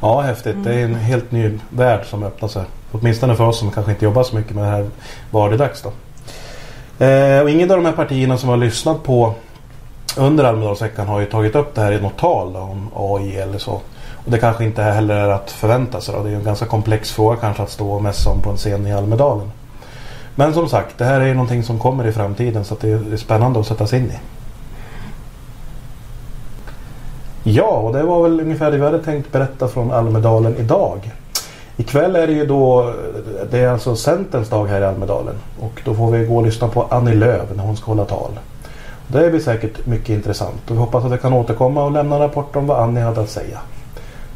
Ja, 0.00 0.20
häftigt. 0.20 0.56
Det 0.64 0.74
är 0.74 0.84
en 0.84 0.94
helt 0.94 1.32
ny 1.32 1.58
värld 1.70 2.06
som 2.06 2.22
öppnar 2.22 2.48
sig. 2.48 2.64
Åtminstone 2.92 3.36
för 3.36 3.44
oss 3.44 3.58
som 3.58 3.70
kanske 3.70 3.92
inte 3.92 4.04
jobbar 4.04 4.22
så 4.22 4.36
mycket 4.36 4.54
med 4.54 4.64
det 4.64 4.70
här 4.70 4.90
vardags. 5.30 5.82
Då. 5.82 5.92
Eh, 7.04 7.40
och 7.40 7.50
ingen 7.50 7.70
av 7.70 7.76
de 7.76 7.86
här 7.86 7.92
partierna 7.92 8.38
som 8.38 8.48
har 8.48 8.56
lyssnat 8.56 9.02
på 9.02 9.34
under 10.16 10.44
Almedalsveckan 10.44 11.06
har 11.06 11.20
ju 11.20 11.26
tagit 11.26 11.54
upp 11.54 11.74
det 11.74 11.80
här 11.80 11.92
i 11.92 12.00
något 12.00 12.18
tal 12.18 12.52
då, 12.52 12.58
om 12.58 12.90
AI 12.94 13.36
eller 13.36 13.58
så. 13.58 13.80
Och 14.26 14.32
det 14.32 14.38
kanske 14.38 14.64
inte 14.64 14.82
heller 14.82 15.14
är 15.14 15.28
att 15.28 15.50
förvänta 15.50 16.00
sig. 16.00 16.14
Då. 16.14 16.22
Det 16.22 16.30
är 16.30 16.34
en 16.34 16.44
ganska 16.44 16.66
komplex 16.66 17.12
fråga 17.12 17.36
kanske 17.36 17.62
att 17.62 17.70
stå 17.70 17.92
och 17.92 18.02
mässa 18.02 18.30
om 18.30 18.42
på 18.42 18.50
en 18.50 18.56
scen 18.56 18.86
i 18.86 18.92
Almedalen. 18.92 19.50
Men 20.38 20.54
som 20.54 20.68
sagt, 20.68 20.98
det 20.98 21.04
här 21.04 21.20
är 21.20 21.26
ju 21.26 21.34
någonting 21.34 21.62
som 21.62 21.78
kommer 21.78 22.06
i 22.06 22.12
framtiden 22.12 22.64
så 22.64 22.76
det 22.80 22.90
är 22.90 23.16
spännande 23.16 23.60
att 23.60 23.66
sätta 23.66 23.86
sig 23.86 23.98
in 23.98 24.10
i. 24.10 24.18
Ja, 27.42 27.68
och 27.68 27.92
det 27.92 28.02
var 28.02 28.22
väl 28.22 28.40
ungefär 28.40 28.70
det 28.70 28.76
vi 28.76 28.84
hade 28.84 29.02
tänkt 29.02 29.32
berätta 29.32 29.68
från 29.68 29.92
Almedalen 29.92 30.56
idag. 30.56 31.10
Ikväll 31.76 32.16
är 32.16 32.26
det 32.26 32.32
ju 32.32 32.46
då, 32.46 32.94
det 33.50 33.58
är 33.58 33.68
alltså 33.68 33.96
Centerns 33.96 34.48
dag 34.48 34.66
här 34.66 34.80
i 34.80 34.84
Almedalen. 34.84 35.34
Och 35.60 35.82
då 35.84 35.94
får 35.94 36.10
vi 36.10 36.26
gå 36.26 36.36
och 36.36 36.46
lyssna 36.46 36.68
på 36.68 36.86
Annie 36.90 37.14
Lööf 37.14 37.50
när 37.56 37.64
hon 37.64 37.76
ska 37.76 37.86
hålla 37.86 38.04
tal. 38.04 38.30
Det 39.06 39.30
blir 39.30 39.40
säkert 39.40 39.86
mycket 39.86 40.08
intressant 40.08 40.70
och 40.70 40.76
vi 40.76 40.80
hoppas 40.80 41.04
att 41.04 41.10
jag 41.10 41.22
kan 41.22 41.32
återkomma 41.32 41.84
och 41.84 41.92
lämna 41.92 42.14
en 42.14 42.22
rapport 42.22 42.56
om 42.56 42.66
vad 42.66 42.80
Annie 42.80 43.00
hade 43.00 43.20
att 43.20 43.30
säga. 43.30 43.58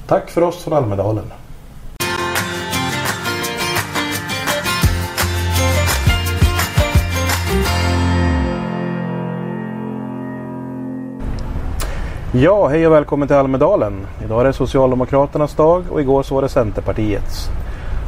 Tack 0.06 0.30
för 0.30 0.42
oss 0.42 0.56
från 0.56 0.74
Almedalen. 0.74 1.32
Ja, 12.32 12.68
hej 12.68 12.86
och 12.86 12.92
välkommen 12.92 13.28
till 13.28 13.36
Almedalen. 13.36 14.06
Idag 14.24 14.40
är 14.40 14.44
det 14.44 14.52
Socialdemokraternas 14.52 15.54
dag 15.54 15.84
och 15.90 16.00
igår 16.00 16.22
så 16.22 16.34
var 16.34 16.42
det 16.42 16.48
Centerpartiets. 16.48 17.50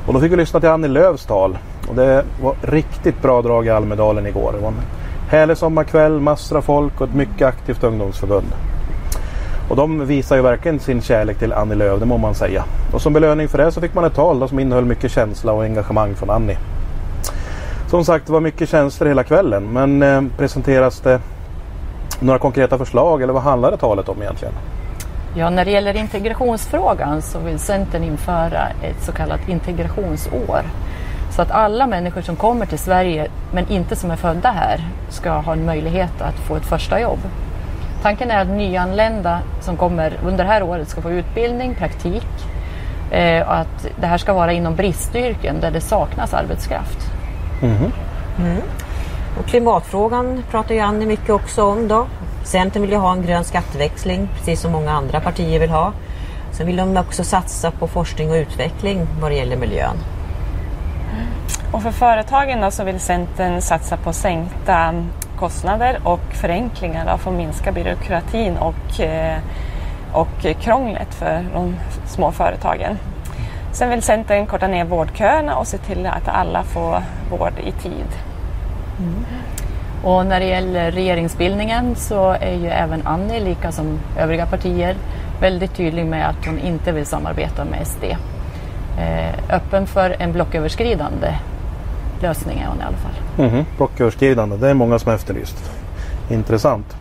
Och 0.07 0.15
då 0.15 0.21
fick 0.21 0.33
vi 0.33 0.37
lyssna 0.37 0.61
till 0.61 0.69
Annie 0.69 0.89
Lööfs 0.89 1.27
tal. 1.27 1.59
Och 1.89 1.95
det 1.95 2.25
var 2.43 2.55
riktigt 2.63 3.23
bra 3.23 3.43
drag 3.43 3.67
i 3.67 3.71
Almedalen 3.71 4.27
igår. 4.27 4.53
Det 4.53 4.59
var 4.59 4.69
en 4.69 4.81
härlig 5.29 5.57
sommarkväll, 5.57 6.21
massor 6.21 6.57
av 6.57 6.63
folk 6.63 7.01
och 7.01 7.09
ett 7.09 7.15
mycket 7.15 7.49
aktivt 7.49 7.85
ungdomsförbund. 7.85 8.47
Och 9.71 9.77
de 9.77 10.07
visar 10.07 10.37
ju 10.37 10.43
verkligen 10.43 10.81
sin 10.81 11.03
kärlek 11.03 11.39
till 11.39 11.53
Annie 11.53 11.75
Lööf, 11.75 12.01
det 12.01 12.07
må 12.07 12.17
man 12.17 12.35
säga. 12.35 12.65
Och 12.93 13.03
som 13.03 13.13
belöning 13.13 13.49
för 13.49 13.59
det 13.59 13.73
så 13.73 13.81
fick 13.81 13.95
man 13.95 14.05
ett 14.05 14.15
tal 14.15 14.49
som 14.49 14.59
innehöll 14.59 14.85
mycket 14.85 15.11
känsla 15.11 15.53
och 15.53 15.63
engagemang 15.63 16.15
från 16.15 16.31
Annie. 16.31 16.59
Som 17.91 18.05
sagt, 18.05 18.27
det 18.27 18.33
var 18.33 18.41
mycket 18.41 18.69
känslor 18.69 19.09
hela 19.09 19.25
kvällen. 19.25 19.73
Men 19.73 20.03
eh, 20.03 20.23
presenteras 20.39 21.01
det 21.01 21.21
några 22.23 22.39
konkreta 22.39 22.79
förslag 22.79 23.23
eller 23.23 23.33
vad 23.33 23.43
handlade 23.43 23.77
talet 23.77 24.09
om 24.09 24.23
egentligen? 24.23 24.55
Ja, 25.37 25.51
när 25.51 25.65
det 25.65 25.71
gäller 25.71 25.97
integrationsfrågan 25.97 27.23
så 27.23 27.39
vill 27.39 27.59
Centern 27.59 28.05
införa 28.05 28.69
ett 28.83 29.03
så 29.03 29.13
kallat 29.13 29.49
integrationsår. 29.49 30.63
Så 31.31 31.43
att 31.43 31.51
alla 31.51 31.87
människor 31.87 32.21
som 32.21 32.37
kommer 32.37 32.67
till 32.67 32.79
Sverige 32.79 33.29
men 33.53 33.69
inte 33.69 33.97
som 33.97 34.11
är 34.11 34.17
födda 34.17 34.51
här 34.51 34.89
ska 35.09 35.31
ha 35.31 35.53
en 35.53 35.67
möjlighet 35.67 36.23
att 36.23 36.35
få 36.35 36.57
ett 36.57 36.67
första 36.67 37.01
jobb. 37.01 37.19
Tanken 38.03 38.31
är 38.31 38.41
att 38.41 38.49
nyanlända 38.49 39.41
som 39.61 39.77
kommer 39.77 40.13
under 40.25 40.45
det 40.45 40.51
här 40.51 40.63
året 40.63 40.89
ska 40.89 41.01
få 41.01 41.11
utbildning, 41.11 41.75
praktik 41.75 42.27
eh, 43.11 43.47
och 43.47 43.55
att 43.55 43.87
det 44.01 44.07
här 44.07 44.19
ska 44.19 44.33
vara 44.33 44.53
inom 44.53 44.77
bristyrken 44.77 45.61
där 45.61 45.71
det 45.71 45.81
saknas 45.81 46.35
arbetskraft. 46.35 46.99
Mm. 47.63 47.77
Mm. 48.39 48.63
Och 49.39 49.47
klimatfrågan 49.47 50.45
pratar 50.51 50.75
ju 50.75 50.81
Annie 50.81 51.07
mycket 51.07 51.31
också 51.31 51.65
om 51.65 51.89
då. 51.89 52.07
Centern 52.45 52.83
vill 52.83 52.91
ju 52.91 52.97
ha 52.97 53.13
en 53.13 53.23
grön 53.23 53.45
skatteväxling 53.45 54.29
precis 54.37 54.61
som 54.61 54.73
många 54.73 54.93
andra 54.93 55.21
partier 55.21 55.61
vill 55.61 55.71
ha. 55.71 55.93
Sen 56.53 56.67
vill 56.67 56.77
de 56.77 56.97
också 56.97 57.25
satsa 57.25 57.71
på 57.71 57.87
forskning 57.87 58.31
och 58.31 58.37
utveckling 58.37 59.07
vad 59.21 59.31
det 59.31 59.35
gäller 59.35 59.57
miljön. 59.57 59.97
Och 61.73 61.83
för 61.83 61.91
företagen 61.91 62.61
då 62.61 62.71
så 62.71 62.85
vill 62.85 63.01
Centern 63.01 63.61
satsa 63.61 63.97
på 63.97 64.13
sänkta 64.13 64.95
kostnader 65.39 66.01
och 66.05 66.21
förenklingar 66.33 67.17
för 67.17 67.31
att 67.31 67.37
minska 67.37 67.73
byråkratin 67.73 68.57
och, 68.57 69.01
eh, 69.01 69.39
och 70.13 70.61
krånglet 70.61 71.15
för 71.15 71.47
de 71.55 71.77
små 72.07 72.33
företagen. 72.33 72.99
Sen 73.73 73.91
vill 73.91 74.03
Centern 74.03 74.47
korta 74.47 74.67
ner 74.67 74.85
vårdköerna 74.85 75.57
och 75.57 75.67
se 75.67 75.79
till 75.79 76.07
att 76.07 76.29
alla 76.29 76.63
får 76.63 77.03
vård 77.31 77.59
i 77.65 77.73
tid. 77.73 78.07
Mm. 79.03 79.25
Och 80.03 80.27
när 80.27 80.41
det 80.41 80.47
gäller 80.47 80.91
regeringsbildningen 80.91 81.95
så 81.97 82.31
är 82.31 82.55
ju 82.55 82.69
även 82.69 83.07
Annie, 83.07 83.41
lika 83.41 83.73
som 83.73 83.99
övriga 84.19 84.47
partier, 84.47 84.97
väldigt 85.41 85.75
tydlig 85.75 86.07
med 86.07 86.29
att 86.29 86.47
hon 86.47 86.59
inte 86.59 86.93
vill 86.93 87.07
samarbeta 87.07 87.65
med 87.65 87.87
SD. 87.87 88.05
Eh, 88.99 89.55
öppen 89.57 89.87
för 89.87 90.17
en 90.19 90.33
blocköverskridande 90.33 91.35
lösning 92.23 92.59
är 92.59 92.67
hon 92.67 92.79
i 92.79 92.83
alla 92.83 92.97
fall. 92.97 93.47
Mm 93.47 93.51
-hmm. 93.51 93.65
Blocköverskridande, 93.77 94.57
det 94.57 94.69
är 94.69 94.75
många 94.75 94.99
som 94.99 95.09
har 95.09 95.17
efterlyst. 95.17 95.73
Intressant. 96.31 96.97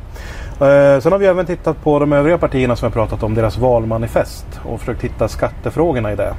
Eh, 0.52 1.00
sen 1.00 1.12
har 1.12 1.18
vi 1.18 1.26
även 1.26 1.46
tittat 1.46 1.84
på 1.84 2.00
de 2.00 2.14
övriga 2.14 2.38
partierna 2.38 2.76
som 2.76 2.86
har 2.86 2.92
pratat 2.92 3.24
om 3.24 3.36
deras 3.36 3.58
valmanifest 3.58 4.46
och 4.64 4.80
försökt 4.80 5.04
hitta 5.04 5.28
skattefrågorna 5.28 6.12
i 6.12 6.16
det. 6.16 6.34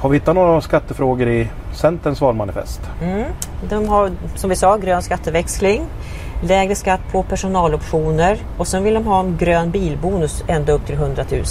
Har 0.00 0.08
vi 0.08 0.16
hittat 0.16 0.34
några 0.34 0.60
skattefrågor 0.60 1.28
i 1.28 1.48
Centerns 1.72 2.20
valmanifest? 2.20 2.80
Mm. 3.02 3.24
De 3.68 3.88
har 3.88 4.10
som 4.34 4.50
vi 4.50 4.56
sa 4.56 4.76
grön 4.76 5.02
skatteväxling, 5.02 5.86
lägre 6.42 6.74
skatt 6.74 7.00
på 7.12 7.22
personaloptioner 7.22 8.38
och 8.58 8.66
sen 8.66 8.84
vill 8.84 8.94
de 8.94 9.06
ha 9.06 9.20
en 9.20 9.36
grön 9.36 9.70
bilbonus 9.70 10.44
ända 10.48 10.72
upp 10.72 10.86
till 10.86 10.94
100 10.94 11.24
000. 11.30 11.42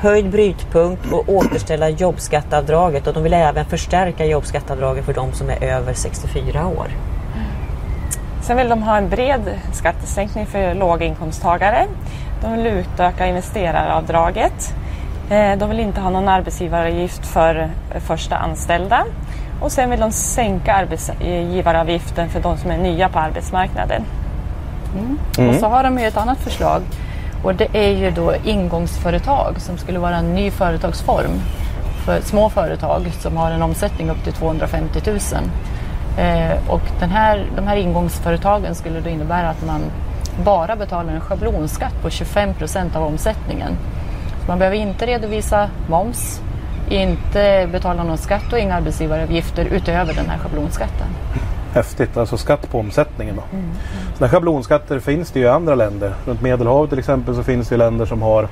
Höjd 0.00 0.30
brytpunkt 0.30 1.12
och 1.12 1.28
återställa 1.28 1.88
jobbskatteavdraget 1.88 3.06
och 3.06 3.14
de 3.14 3.22
vill 3.22 3.34
även 3.34 3.64
förstärka 3.64 4.24
jobbskatteavdraget 4.24 5.04
för 5.04 5.14
de 5.14 5.32
som 5.32 5.50
är 5.50 5.64
över 5.64 5.94
64 5.94 6.66
år. 6.66 6.86
Sen 8.42 8.56
vill 8.56 8.68
de 8.68 8.82
ha 8.82 8.96
en 8.96 9.08
bred 9.08 9.58
skattesänkning 9.72 10.46
för 10.46 10.74
låginkomsttagare. 10.74 11.86
De 12.42 12.52
vill 12.52 12.66
utöka 12.66 13.26
investeraravdraget 13.26 14.74
de 15.58 15.68
vill 15.68 15.80
inte 15.80 16.00
ha 16.00 16.10
någon 16.10 16.28
arbetsgivaravgift 16.28 17.26
för 17.26 17.70
första 18.00 18.36
anställda. 18.36 19.04
Och 19.60 19.72
sen 19.72 19.90
vill 19.90 20.00
de 20.00 20.12
sänka 20.12 20.74
arbetsgivaravgiften 20.74 22.28
för 22.28 22.40
de 22.40 22.56
som 22.56 22.70
är 22.70 22.78
nya 22.78 23.08
på 23.08 23.18
arbetsmarknaden. 23.18 24.04
Mm. 24.94 25.18
Mm. 25.38 25.50
Och 25.50 25.56
så 25.56 25.66
har 25.66 25.84
de 25.84 25.98
ju 25.98 26.06
ett 26.06 26.16
annat 26.16 26.38
förslag 26.38 26.82
och 27.42 27.54
det 27.54 27.68
är 27.72 27.90
ju 27.90 28.10
då 28.10 28.34
ingångsföretag 28.44 29.60
som 29.60 29.78
skulle 29.78 29.98
vara 29.98 30.16
en 30.16 30.34
ny 30.34 30.50
företagsform 30.50 31.40
för 32.04 32.20
små 32.20 32.50
företag 32.50 33.12
som 33.20 33.36
har 33.36 33.50
en 33.50 33.62
omsättning 33.62 34.10
upp 34.10 34.24
till 34.24 34.32
250 34.32 35.00
000. 35.06 35.18
Eh, 36.18 36.70
och 36.70 36.80
den 37.00 37.10
här, 37.10 37.46
de 37.56 37.66
här 37.66 37.76
ingångsföretagen 37.76 38.74
skulle 38.74 39.00
då 39.00 39.08
innebära 39.08 39.48
att 39.48 39.66
man 39.66 39.80
bara 40.44 40.76
betalar 40.76 41.12
en 41.12 41.20
schablonskatt 41.20 42.02
på 42.02 42.10
25 42.10 42.54
procent 42.54 42.96
av 42.96 43.02
omsättningen 43.02 43.76
man 44.48 44.58
behöver 44.58 44.76
inte 44.76 45.06
redovisa 45.06 45.70
moms, 45.88 46.40
inte 46.88 47.68
betala 47.72 48.04
någon 48.04 48.18
skatt 48.18 48.52
och 48.52 48.58
inga 48.58 48.74
arbetsgivaravgifter 48.74 49.64
utöver 49.64 50.14
den 50.14 50.28
här 50.28 50.38
schablonskatten. 50.38 51.06
Häftigt, 51.74 52.16
alltså 52.16 52.36
skatt 52.36 52.70
på 52.70 52.78
omsättningen 52.78 53.36
då. 53.36 53.42
Mm. 53.56 53.70
Sådana 54.14 54.30
schablonskatter 54.30 54.98
finns 54.98 55.30
det 55.30 55.40
ju 55.40 55.44
i 55.44 55.48
andra 55.48 55.74
länder. 55.74 56.14
Runt 56.26 56.42
Medelhavet 56.42 56.90
till 56.90 56.98
exempel 56.98 57.34
så 57.34 57.42
finns 57.42 57.68
det 57.68 57.76
länder 57.76 58.06
som 58.06 58.22
har 58.22 58.48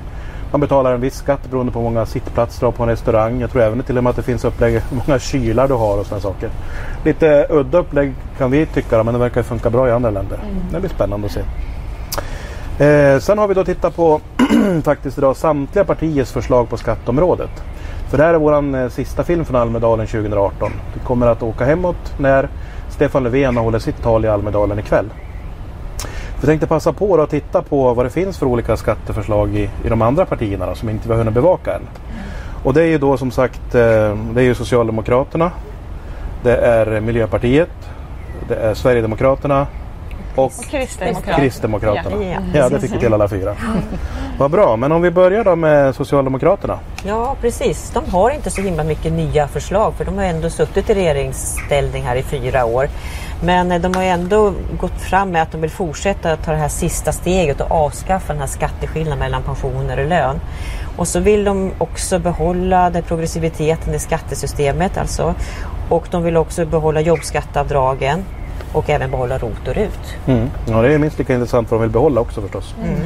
man 0.51 0.61
betalar 0.61 0.93
en 0.93 1.01
viss 1.01 1.15
skatt 1.15 1.49
beroende 1.49 1.71
på 1.71 1.79
hur 1.79 1.83
många 1.83 2.05
sittplatser 2.05 2.71
på 2.71 2.83
en 2.83 2.89
restaurang. 2.89 3.41
Jag 3.41 3.51
tror 3.51 3.61
även 3.61 3.83
till 3.83 3.97
och 3.97 4.03
med 4.03 4.09
att 4.09 4.15
det 4.15 4.23
finns 4.23 4.45
upplägg 4.45 4.73
hur 4.73 4.97
många 5.07 5.19
kylar 5.19 5.67
du 5.67 5.73
har 5.73 5.97
och 5.97 6.05
sådana 6.05 6.21
saker. 6.21 6.49
Lite 7.05 7.47
udda 7.49 7.77
upplägg 7.77 8.13
kan 8.37 8.51
vi 8.51 8.65
tycka 8.65 9.03
men 9.03 9.13
det 9.13 9.19
verkar 9.19 9.43
funka 9.43 9.69
bra 9.69 9.87
i 9.87 9.91
andra 9.91 10.09
länder. 10.09 10.37
Mm. 10.37 10.63
Det 10.71 10.79
blir 10.79 10.89
spännande 10.89 11.27
att 11.27 11.33
se. 11.33 11.41
Eh, 12.85 13.19
sen 13.19 13.37
har 13.37 13.47
vi 13.47 13.53
då 13.53 13.65
tittat 13.65 13.95
på 13.95 14.21
faktiskt 14.83 15.17
idag 15.17 15.35
samtliga 15.35 15.85
partiers 15.85 16.31
förslag 16.31 16.69
på 16.69 16.77
skatteområdet. 16.77 17.49
För 18.09 18.17
det 18.17 18.23
här 18.23 18.33
är 18.33 18.37
vår 18.37 18.75
eh, 18.75 18.89
sista 18.89 19.23
film 19.23 19.45
från 19.45 19.55
Almedalen 19.61 20.07
2018. 20.07 20.71
Vi 20.93 20.99
kommer 20.99 21.27
att 21.27 21.43
åka 21.43 21.65
hemåt 21.65 22.13
när 22.17 22.49
Stefan 22.89 23.23
Löfven 23.23 23.57
håller 23.57 23.79
sitt 23.79 24.01
tal 24.03 24.25
i 24.25 24.27
Almedalen 24.27 24.79
ikväll. 24.79 25.05
Vi 26.41 26.47
tänkte 26.47 26.67
passa 26.67 26.93
på 26.93 27.21
att 27.21 27.29
titta 27.29 27.61
på 27.61 27.93
vad 27.93 28.05
det 28.05 28.09
finns 28.09 28.37
för 28.37 28.45
olika 28.45 28.77
skatteförslag 28.77 29.55
i, 29.55 29.69
i 29.85 29.89
de 29.89 30.01
andra 30.01 30.25
partierna 30.25 30.65
då, 30.65 30.75
som 30.75 30.89
inte 30.89 31.07
vi 31.07 31.13
har 31.13 31.17
hunnit 31.17 31.33
bevaka 31.33 31.75
än. 31.75 31.81
Och 32.63 32.73
det 32.73 32.81
är 32.81 32.87
ju 32.87 32.97
då 32.97 33.17
som 33.17 33.31
sagt 33.31 33.75
eh, 33.75 34.17
det 34.33 34.41
är 34.41 34.41
ju 34.41 34.55
Socialdemokraterna, 34.55 35.51
det 36.43 36.55
är 36.55 37.01
Miljöpartiet, 37.01 37.89
det 38.47 38.55
är 38.55 38.73
Sverigedemokraterna, 38.73 39.67
och, 40.35 40.51
Kristdemokraterna. 40.69 41.37
Kristdemokraterna. 41.37 42.23
Ja, 42.23 42.39
ja, 42.53 42.69
det 42.69 42.79
fick 42.79 42.93
vi 42.93 42.99
till 42.99 43.13
alla 43.13 43.27
fyra. 43.27 43.55
Vad 44.37 44.51
bra, 44.51 44.75
men 44.75 44.91
om 44.91 45.01
vi 45.01 45.11
börjar 45.11 45.43
då 45.43 45.55
med 45.55 45.95
Socialdemokraterna. 45.95 46.79
Ja, 47.05 47.35
precis. 47.41 47.91
De 47.93 48.11
har 48.11 48.31
inte 48.31 48.51
så 48.51 48.61
himla 48.61 48.83
mycket 48.83 49.13
nya 49.13 49.47
förslag 49.47 49.93
för 49.93 50.05
de 50.05 50.17
har 50.17 50.23
ändå 50.23 50.49
suttit 50.49 50.89
i 50.89 50.93
regeringsställning 50.93 52.03
här 52.03 52.15
i 52.15 52.23
fyra 52.23 52.65
år. 52.65 52.89
Men 53.43 53.71
eh, 53.71 53.81
de 53.81 53.93
har 53.95 54.03
ändå 54.03 54.53
gått 54.79 55.01
fram 55.01 55.31
med 55.31 55.41
att 55.41 55.51
de 55.51 55.61
vill 55.61 55.71
fortsätta 55.71 56.35
ta 56.35 56.51
det 56.51 56.57
här 56.57 56.67
sista 56.67 57.11
steget 57.11 57.61
och 57.61 57.71
avskaffa 57.71 58.33
den 58.33 58.39
här 58.39 58.47
skatteskillnaden 58.47 59.19
mellan 59.19 59.43
pensioner 59.43 59.99
och 59.99 60.09
lön. 60.09 60.39
Och 60.97 61.07
så 61.07 61.19
vill 61.19 61.43
de 61.43 61.71
också 61.77 62.19
behålla 62.19 62.89
den 62.89 63.03
progressiviteten 63.03 63.95
i 63.95 63.99
skattesystemet 63.99 64.97
alltså. 64.97 65.35
Och 65.89 66.07
de 66.11 66.23
vill 66.23 66.37
också 66.37 66.65
behålla 66.65 67.01
jobbskatteavdragen 67.01 68.25
och 68.73 68.89
även 68.89 69.11
behålla 69.11 69.37
ROT 69.37 69.67
och 69.67 69.75
RUT. 69.75 70.15
Mm. 70.25 70.49
Ja, 70.67 70.81
det 70.81 70.93
är 70.93 70.97
minst 70.97 71.19
lika 71.19 71.33
intressant 71.33 71.71
vad 71.71 71.79
de 71.79 71.81
vill 71.81 71.91
behålla 71.91 72.21
också 72.21 72.41
förstås. 72.41 72.75
Mm. 72.83 72.99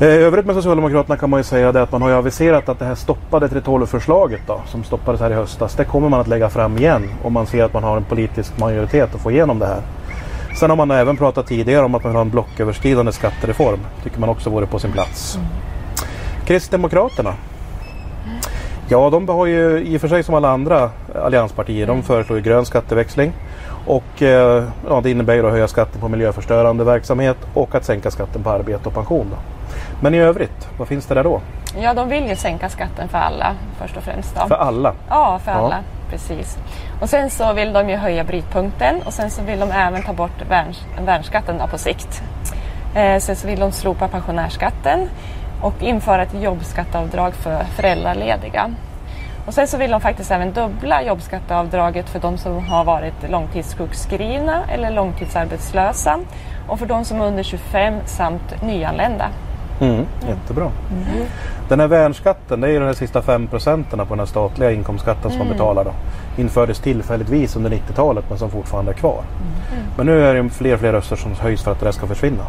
I 0.00 0.04
eh, 0.04 0.26
övrigt 0.26 0.46
med 0.46 0.54
Socialdemokraterna 0.54 1.16
kan 1.16 1.30
man 1.30 1.40
ju 1.40 1.44
säga 1.44 1.72
det 1.72 1.82
att 1.82 1.92
man 1.92 2.02
har 2.02 2.08
ju 2.08 2.14
aviserat 2.14 2.68
att 2.68 2.78
det 2.78 2.84
här 2.84 2.94
stoppade 2.94 3.46
312-förslaget 3.46 4.40
då, 4.46 4.62
som 4.66 4.84
stoppades 4.84 5.20
här 5.20 5.30
i 5.30 5.34
höstas, 5.34 5.74
det 5.74 5.84
kommer 5.84 6.08
man 6.08 6.20
att 6.20 6.28
lägga 6.28 6.50
fram 6.50 6.78
igen 6.78 7.10
om 7.22 7.32
man 7.32 7.46
ser 7.46 7.64
att 7.64 7.72
man 7.72 7.82
har 7.82 7.96
en 7.96 8.04
politisk 8.04 8.58
majoritet 8.58 9.14
att 9.14 9.20
få 9.20 9.30
igenom 9.30 9.58
det 9.58 9.66
här. 9.66 9.80
Sen 10.60 10.70
har 10.70 10.76
man 10.76 10.90
även 10.90 11.16
pratat 11.16 11.46
tidigare 11.46 11.84
om 11.84 11.94
att 11.94 12.02
man 12.02 12.12
vill 12.12 12.16
ha 12.16 12.22
en 12.22 12.30
blocköverskridande 12.30 13.12
skattereform. 13.12 13.78
tycker 14.04 14.20
man 14.20 14.28
också 14.28 14.50
vore 14.50 14.66
på 14.66 14.78
sin 14.78 14.92
plats. 14.92 15.36
Mm. 15.36 15.48
Kristdemokraterna. 16.46 17.34
Ja, 18.88 19.10
de 19.10 19.28
har 19.28 19.46
ju 19.46 19.80
i 19.80 19.96
och 19.96 20.00
för 20.00 20.08
sig 20.08 20.22
som 20.22 20.34
alla 20.34 20.50
andra 20.50 20.90
allianspartier, 21.22 21.86
de 21.86 22.02
föreslår 22.02 22.38
ju 22.38 22.44
grön 22.44 22.66
skatteväxling. 22.66 23.32
Och 23.88 24.22
eh, 24.22 24.64
ja, 24.88 25.00
det 25.00 25.10
innebär 25.10 25.34
ju 25.34 25.46
att 25.46 25.52
höja 25.52 25.68
skatten 25.68 26.00
på 26.00 26.08
miljöförstörande 26.08 26.84
verksamhet 26.84 27.36
och 27.54 27.74
att 27.74 27.84
sänka 27.84 28.10
skatten 28.10 28.42
på 28.42 28.50
arbete 28.50 28.88
och 28.88 28.94
pension. 28.94 29.26
Då. 29.30 29.36
Men 30.00 30.14
i 30.14 30.18
övrigt, 30.18 30.68
vad 30.78 30.88
finns 30.88 31.06
det 31.06 31.14
där 31.14 31.24
då? 31.24 31.40
Ja, 31.80 31.94
de 31.94 32.08
vill 32.08 32.28
ju 32.28 32.36
sänka 32.36 32.68
skatten 32.68 33.08
för 33.08 33.18
alla 33.18 33.54
först 33.80 33.96
och 33.96 34.02
främst. 34.02 34.34
Då. 34.34 34.46
För 34.46 34.54
alla? 34.54 34.94
Ja, 35.08 35.40
för 35.44 35.52
alla. 35.52 35.78
Precis. 36.10 36.58
Och 37.00 37.08
sen 37.08 37.30
så 37.30 37.52
vill 37.52 37.72
de 37.72 37.88
ju 37.88 37.96
höja 37.96 38.24
brytpunkten 38.24 39.02
och 39.02 39.12
sen 39.12 39.30
så 39.30 39.42
vill 39.42 39.60
de 39.60 39.70
även 39.70 40.02
ta 40.02 40.12
bort 40.12 40.42
värn, 40.50 40.74
värnskatten 41.06 41.60
på 41.70 41.78
sikt. 41.78 42.22
Eh, 42.94 43.18
sen 43.18 43.36
så 43.36 43.46
vill 43.46 43.60
de 43.60 43.72
slopa 43.72 44.08
pensionärsskatten 44.08 45.08
och 45.62 45.82
införa 45.82 46.22
ett 46.22 46.42
jobbskatteavdrag 46.42 47.34
för 47.34 47.64
föräldralediga. 47.64 48.70
Och 49.48 49.54
sen 49.54 49.68
så 49.68 49.76
vill 49.76 49.90
de 49.90 50.00
faktiskt 50.00 50.30
även 50.30 50.52
dubbla 50.52 51.02
jobbskatteavdraget 51.02 52.08
för 52.08 52.18
de 52.20 52.38
som 52.38 52.66
har 52.66 52.84
varit 52.84 53.30
långtidssjukskrivna 53.30 54.62
eller 54.72 54.90
långtidsarbetslösa 54.90 56.20
och 56.68 56.78
för 56.78 56.86
de 56.86 57.04
som 57.04 57.20
är 57.20 57.26
under 57.26 57.42
25 57.42 57.94
samt 58.06 58.62
nyanlända. 58.62 59.28
Mm, 59.80 60.06
jättebra. 60.28 60.70
Mm. 60.92 61.26
Den 61.68 61.80
här 61.80 61.86
värnskatten, 61.86 62.60
det 62.60 62.66
är 62.66 62.70
ju 62.70 62.78
de 62.78 62.84
här 62.86 62.92
sista 62.92 63.22
5 63.22 63.46
procenten 63.46 63.98
på 63.98 64.14
den 64.14 64.18
här 64.18 64.26
statliga 64.26 64.72
inkomstskatten 64.72 65.30
som 65.30 65.38
man 65.38 65.46
mm. 65.46 65.58
betalar. 65.58 65.84
Då. 65.84 65.92
Infördes 66.42 66.80
tillfälligtvis 66.80 67.56
under 67.56 67.70
90-talet 67.70 68.24
men 68.28 68.38
som 68.38 68.50
fortfarande 68.50 68.92
är 68.92 68.96
kvar. 68.96 69.22
Mm. 69.72 69.84
Men 69.96 70.06
nu 70.06 70.26
är 70.26 70.34
det 70.34 70.50
fler 70.50 70.74
och 70.74 70.80
fler 70.80 70.92
röster 70.92 71.16
som 71.16 71.32
höjs 71.34 71.62
för 71.62 71.72
att 71.72 71.80
det 71.80 71.92
ska 71.92 72.06
försvinna. 72.06 72.44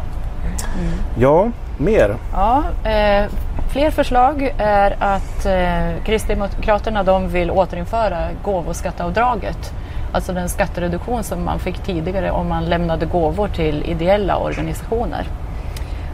Mm. 0.78 0.92
Ja, 1.18 1.50
mer? 1.78 2.16
Ja, 2.32 2.62
eh, 2.90 3.24
fler 3.70 3.90
förslag 3.90 4.54
är 4.58 4.96
att 4.98 5.46
eh, 5.46 6.04
Kristdemokraterna 6.04 7.02
de 7.02 7.28
vill 7.28 7.50
återinföra 7.50 8.28
gåvoskatteavdraget. 8.44 9.72
Alltså 10.12 10.32
den 10.32 10.48
skattereduktion 10.48 11.24
som 11.24 11.44
man 11.44 11.58
fick 11.58 11.78
tidigare 11.78 12.30
om 12.30 12.48
man 12.48 12.64
lämnade 12.64 13.06
gåvor 13.06 13.48
till 13.48 13.84
ideella 13.84 14.36
organisationer. 14.36 15.26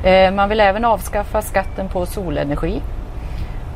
Eh, 0.04 0.30
man 0.30 0.48
vill 0.48 0.60
även 0.60 0.84
avskaffa 0.84 1.42
skatten 1.42 1.88
på 1.88 2.06
solenergi. 2.06 2.80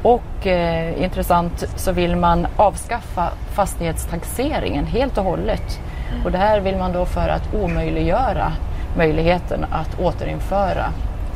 Och 0.02 0.46
eh, 0.46 1.02
intressant 1.02 1.64
så 1.76 1.92
vill 1.92 2.16
man 2.16 2.46
avskaffa 2.56 3.30
fastighetstaxeringen 3.52 4.86
helt 4.86 5.18
och 5.18 5.24
hållet. 5.24 5.80
Och 6.24 6.32
det 6.32 6.38
här 6.38 6.60
vill 6.60 6.76
man 6.76 6.92
då 6.92 7.04
för 7.04 7.28
att 7.28 7.54
omöjliggöra 7.54 8.52
möjligheten 8.96 9.66
att 9.70 10.00
återinföra 10.00 10.84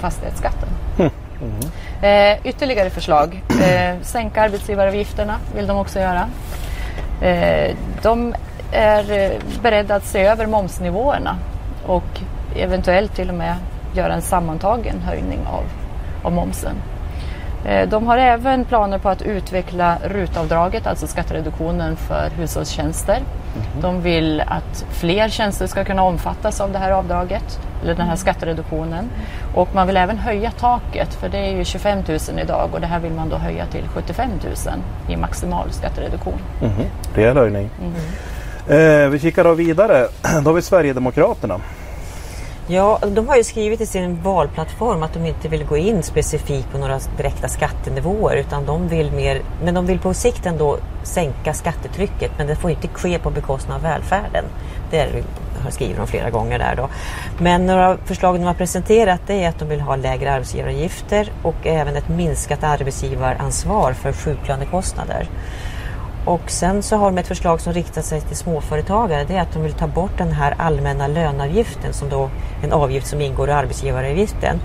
fastighetsskatten. 0.00 0.68
Mm. 0.98 1.10
Mm. 1.44 1.70
Eh, 2.02 2.46
ytterligare 2.46 2.90
förslag. 2.90 3.42
Eh, 3.50 4.02
sänka 4.02 4.42
arbetsgivaravgifterna 4.42 5.36
vill 5.54 5.66
de 5.66 5.78
också 5.78 6.00
göra. 6.00 6.28
Eh, 7.22 7.76
de 8.02 8.34
är 8.72 9.12
eh, 9.12 9.30
beredda 9.62 9.94
att 9.94 10.04
se 10.04 10.22
över 10.24 10.46
momsnivåerna 10.46 11.36
och 11.86 12.20
eventuellt 12.56 13.14
till 13.14 13.28
och 13.28 13.34
med 13.34 13.56
göra 13.94 14.14
en 14.14 14.22
sammantagen 14.22 15.00
höjning 15.00 15.40
av, 15.46 15.64
av 16.22 16.32
momsen. 16.32 16.76
Eh, 17.66 17.88
de 17.88 18.06
har 18.06 18.18
även 18.18 18.64
planer 18.64 18.98
på 18.98 19.08
att 19.08 19.22
utveckla 19.22 19.98
rutavdraget, 20.04 20.86
alltså 20.86 21.06
skattereduktionen 21.06 21.96
för 21.96 22.30
hushållstjänster. 22.36 23.18
Mm. 23.54 23.66
De 23.80 24.02
vill 24.02 24.40
att 24.40 24.84
fler 24.90 25.28
tjänster 25.28 25.66
ska 25.66 25.84
kunna 25.84 26.02
omfattas 26.02 26.60
av 26.60 26.72
det 26.72 26.78
här 26.78 26.90
avdraget, 26.90 27.60
eller 27.82 27.94
den 27.94 28.06
här 28.06 28.16
skattereduktionen. 28.16 29.10
Och 29.54 29.74
man 29.74 29.86
vill 29.86 29.96
även 29.96 30.18
höja 30.18 30.50
taket, 30.50 31.14
för 31.14 31.28
det 31.28 31.38
är 31.38 31.56
ju 31.56 31.64
25 31.64 31.98
000 32.08 32.18
idag 32.42 32.70
och 32.72 32.80
det 32.80 32.86
här 32.86 33.00
vill 33.00 33.12
man 33.12 33.28
då 33.28 33.36
höja 33.36 33.66
till 33.66 33.88
75 33.88 34.30
000 34.44 34.54
i 35.08 35.16
maximal 35.16 35.72
skattereduktion. 35.72 36.38
Mm. 36.60 36.72
Rejäl 37.14 37.36
höjning. 37.36 37.70
Mm. 37.80 37.94
Eh, 38.68 39.08
vi 39.08 39.18
kikar 39.18 39.44
då 39.44 39.54
vidare. 39.54 40.08
Då 40.42 40.50
har 40.50 40.52
vi 40.52 40.62
Sverigedemokraterna. 40.62 41.60
Ja, 42.66 42.98
de 43.06 43.28
har 43.28 43.36
ju 43.36 43.44
skrivit 43.44 43.80
i 43.80 43.86
sin 43.86 44.22
valplattform 44.22 45.02
att 45.02 45.14
de 45.14 45.26
inte 45.26 45.48
vill 45.48 45.64
gå 45.64 45.76
in 45.76 46.02
specifikt 46.02 46.72
på 46.72 46.78
några 46.78 46.98
direkta 47.16 47.48
skattenivåer 47.48 48.36
utan 48.36 48.66
de 48.66 48.88
vill 48.88 49.12
mer, 49.12 49.42
men 49.62 49.74
de 49.74 49.86
vill 49.86 49.98
på 49.98 50.14
sikt 50.14 50.46
ändå 50.46 50.78
sänka 51.02 51.54
skattetrycket 51.54 52.30
men 52.38 52.46
det 52.46 52.56
får 52.56 52.70
inte 52.70 52.88
ske 52.88 53.18
på 53.18 53.30
bekostnad 53.30 53.76
av 53.76 53.82
välfärden. 53.82 54.44
Det 54.90 55.24
har 55.64 55.70
skrivit 55.70 55.96
de 55.96 56.06
flera 56.06 56.30
gånger 56.30 56.58
där 56.58 56.76
då. 56.76 56.88
Men 57.38 57.66
några 57.66 57.96
förslag 57.96 58.34
de 58.34 58.44
har 58.44 58.54
presenterat 58.54 59.20
det 59.26 59.44
är 59.44 59.48
att 59.48 59.58
de 59.58 59.68
vill 59.68 59.80
ha 59.80 59.96
lägre 59.96 60.32
arbetsgivaravgifter 60.32 61.32
och 61.42 61.66
även 61.66 61.96
ett 61.96 62.08
minskat 62.08 62.64
arbetsgivaransvar 62.64 63.92
för 63.92 64.12
sjuklönekostnader. 64.12 65.28
Och 66.24 66.50
sen 66.50 66.82
så 66.82 66.96
har 66.96 67.10
de 67.10 67.18
ett 67.18 67.26
förslag 67.26 67.60
som 67.60 67.72
riktar 67.72 68.02
sig 68.02 68.20
till 68.20 68.36
småföretagare. 68.36 69.24
Det 69.24 69.36
är 69.36 69.40
att 69.40 69.52
de 69.52 69.62
vill 69.62 69.72
ta 69.72 69.86
bort 69.86 70.18
den 70.18 70.32
här 70.32 70.54
allmänna 70.58 71.06
löneavgiften 71.06 71.92
som 71.92 72.08
då 72.08 72.30
en 72.62 72.72
avgift 72.72 73.06
som 73.06 73.20
ingår 73.20 73.48
i 73.48 73.52
arbetsgivaravgiften 73.52 74.60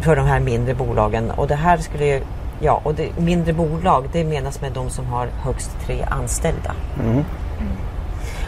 för 0.00 0.16
de 0.16 0.26
här 0.26 0.40
mindre 0.40 0.74
bolagen. 0.74 1.30
Och 1.30 1.48
det 1.48 1.54
här 1.54 1.78
skulle 1.78 2.06
ju, 2.06 2.22
ja, 2.60 2.80
och 2.84 2.94
det, 2.94 3.18
mindre 3.18 3.52
bolag 3.52 4.08
det 4.12 4.24
menas 4.24 4.60
med 4.60 4.72
de 4.72 4.90
som 4.90 5.06
har 5.06 5.26
högst 5.26 5.70
tre 5.86 6.02
anställda. 6.10 6.74
Mm. 7.00 7.24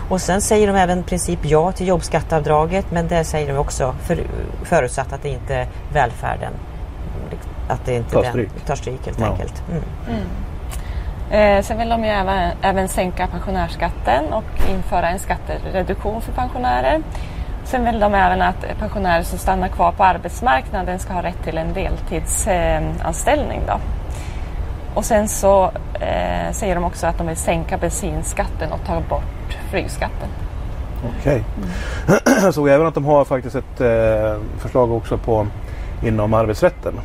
Och 0.09 0.21
sen 0.21 0.41
säger 0.41 0.67
de 0.67 0.77
även 0.77 1.01
i 1.01 1.03
princip 1.03 1.39
ja 1.43 1.73
till 1.73 1.89
jobbskatteavdraget 1.89 2.91
men 2.91 3.09
det 3.09 3.25
säger 3.25 3.53
de 3.53 3.59
också 3.59 3.95
för, 4.03 4.19
förutsatt 4.63 5.13
att 5.13 5.23
det 5.23 5.29
inte 5.29 5.55
är 5.55 5.69
välfärden 5.93 6.53
att 7.69 7.85
det 7.85 7.95
inte 7.95 8.11
tar 8.11 8.25
stryk, 8.25 8.49
den, 8.55 8.65
tar 8.67 8.75
stryk 8.75 9.07
helt 9.07 9.21
ja. 9.21 9.27
enkelt. 9.27 9.63
Mm. 9.71 9.83
mm. 10.09 10.27
Eh, 11.31 11.63
sen 11.63 11.79
vill 11.79 11.89
de 11.89 12.05
ju 12.05 12.11
även, 12.11 12.51
även 12.63 12.89
sänka 12.89 13.27
pensionärsskatten 13.27 14.33
och 14.33 14.45
införa 14.71 15.09
en 15.09 15.19
skattereduktion 15.19 16.21
för 16.21 16.33
pensionärer. 16.33 17.03
Sen 17.65 17.85
vill 17.85 18.01
de 18.01 18.15
även 18.15 18.43
att 18.43 18.79
pensionärer 18.79 19.23
som 19.23 19.39
stannar 19.39 19.69
kvar 19.69 19.93
på 19.93 20.05
arbetsmarknaden 20.05 20.99
ska 20.99 21.13
ha 21.13 21.23
rätt 21.23 21.45
till 21.45 21.59
en 21.59 21.73
deltidsanställning. 21.75 23.63
Eh, 23.69 23.77
och 24.95 25.05
sen 25.05 25.29
så 25.29 25.65
eh, 26.01 26.53
säger 26.53 26.75
de 26.75 26.85
också 26.85 27.07
att 27.07 27.19
de 27.19 27.27
vill 27.27 27.37
sänka 27.37 27.79
bensinskatten 27.79 28.73
och 28.73 28.81
ta 28.87 29.01
bort 29.01 29.59
flygskatten. 29.71 30.29
Okej. 31.21 31.21
Okay. 31.21 31.43
Mm. 31.57 32.43
Jag 32.45 32.55
såg 32.55 32.69
även 32.69 32.87
att 32.87 32.95
de 32.95 33.05
har 33.05 33.25
faktiskt 33.25 33.57
ett 33.57 33.81
eh, 33.81 34.37
förslag 34.59 34.93
också 34.93 35.19
på 35.19 35.47
inom 36.03 36.35
arbetsrätten. 36.35 37.01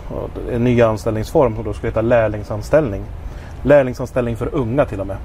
En 0.52 0.64
ny 0.64 0.82
anställningsform 0.82 1.56
som 1.56 1.64
då 1.64 1.74
ska 1.74 1.88
heta 1.88 2.02
lärlingsanställning 2.02 3.04
lärlingsanställning 3.63 4.38
för 4.38 4.56
unga 4.56 4.86
till 4.86 5.00
och 5.00 5.08
med. 5.08 5.17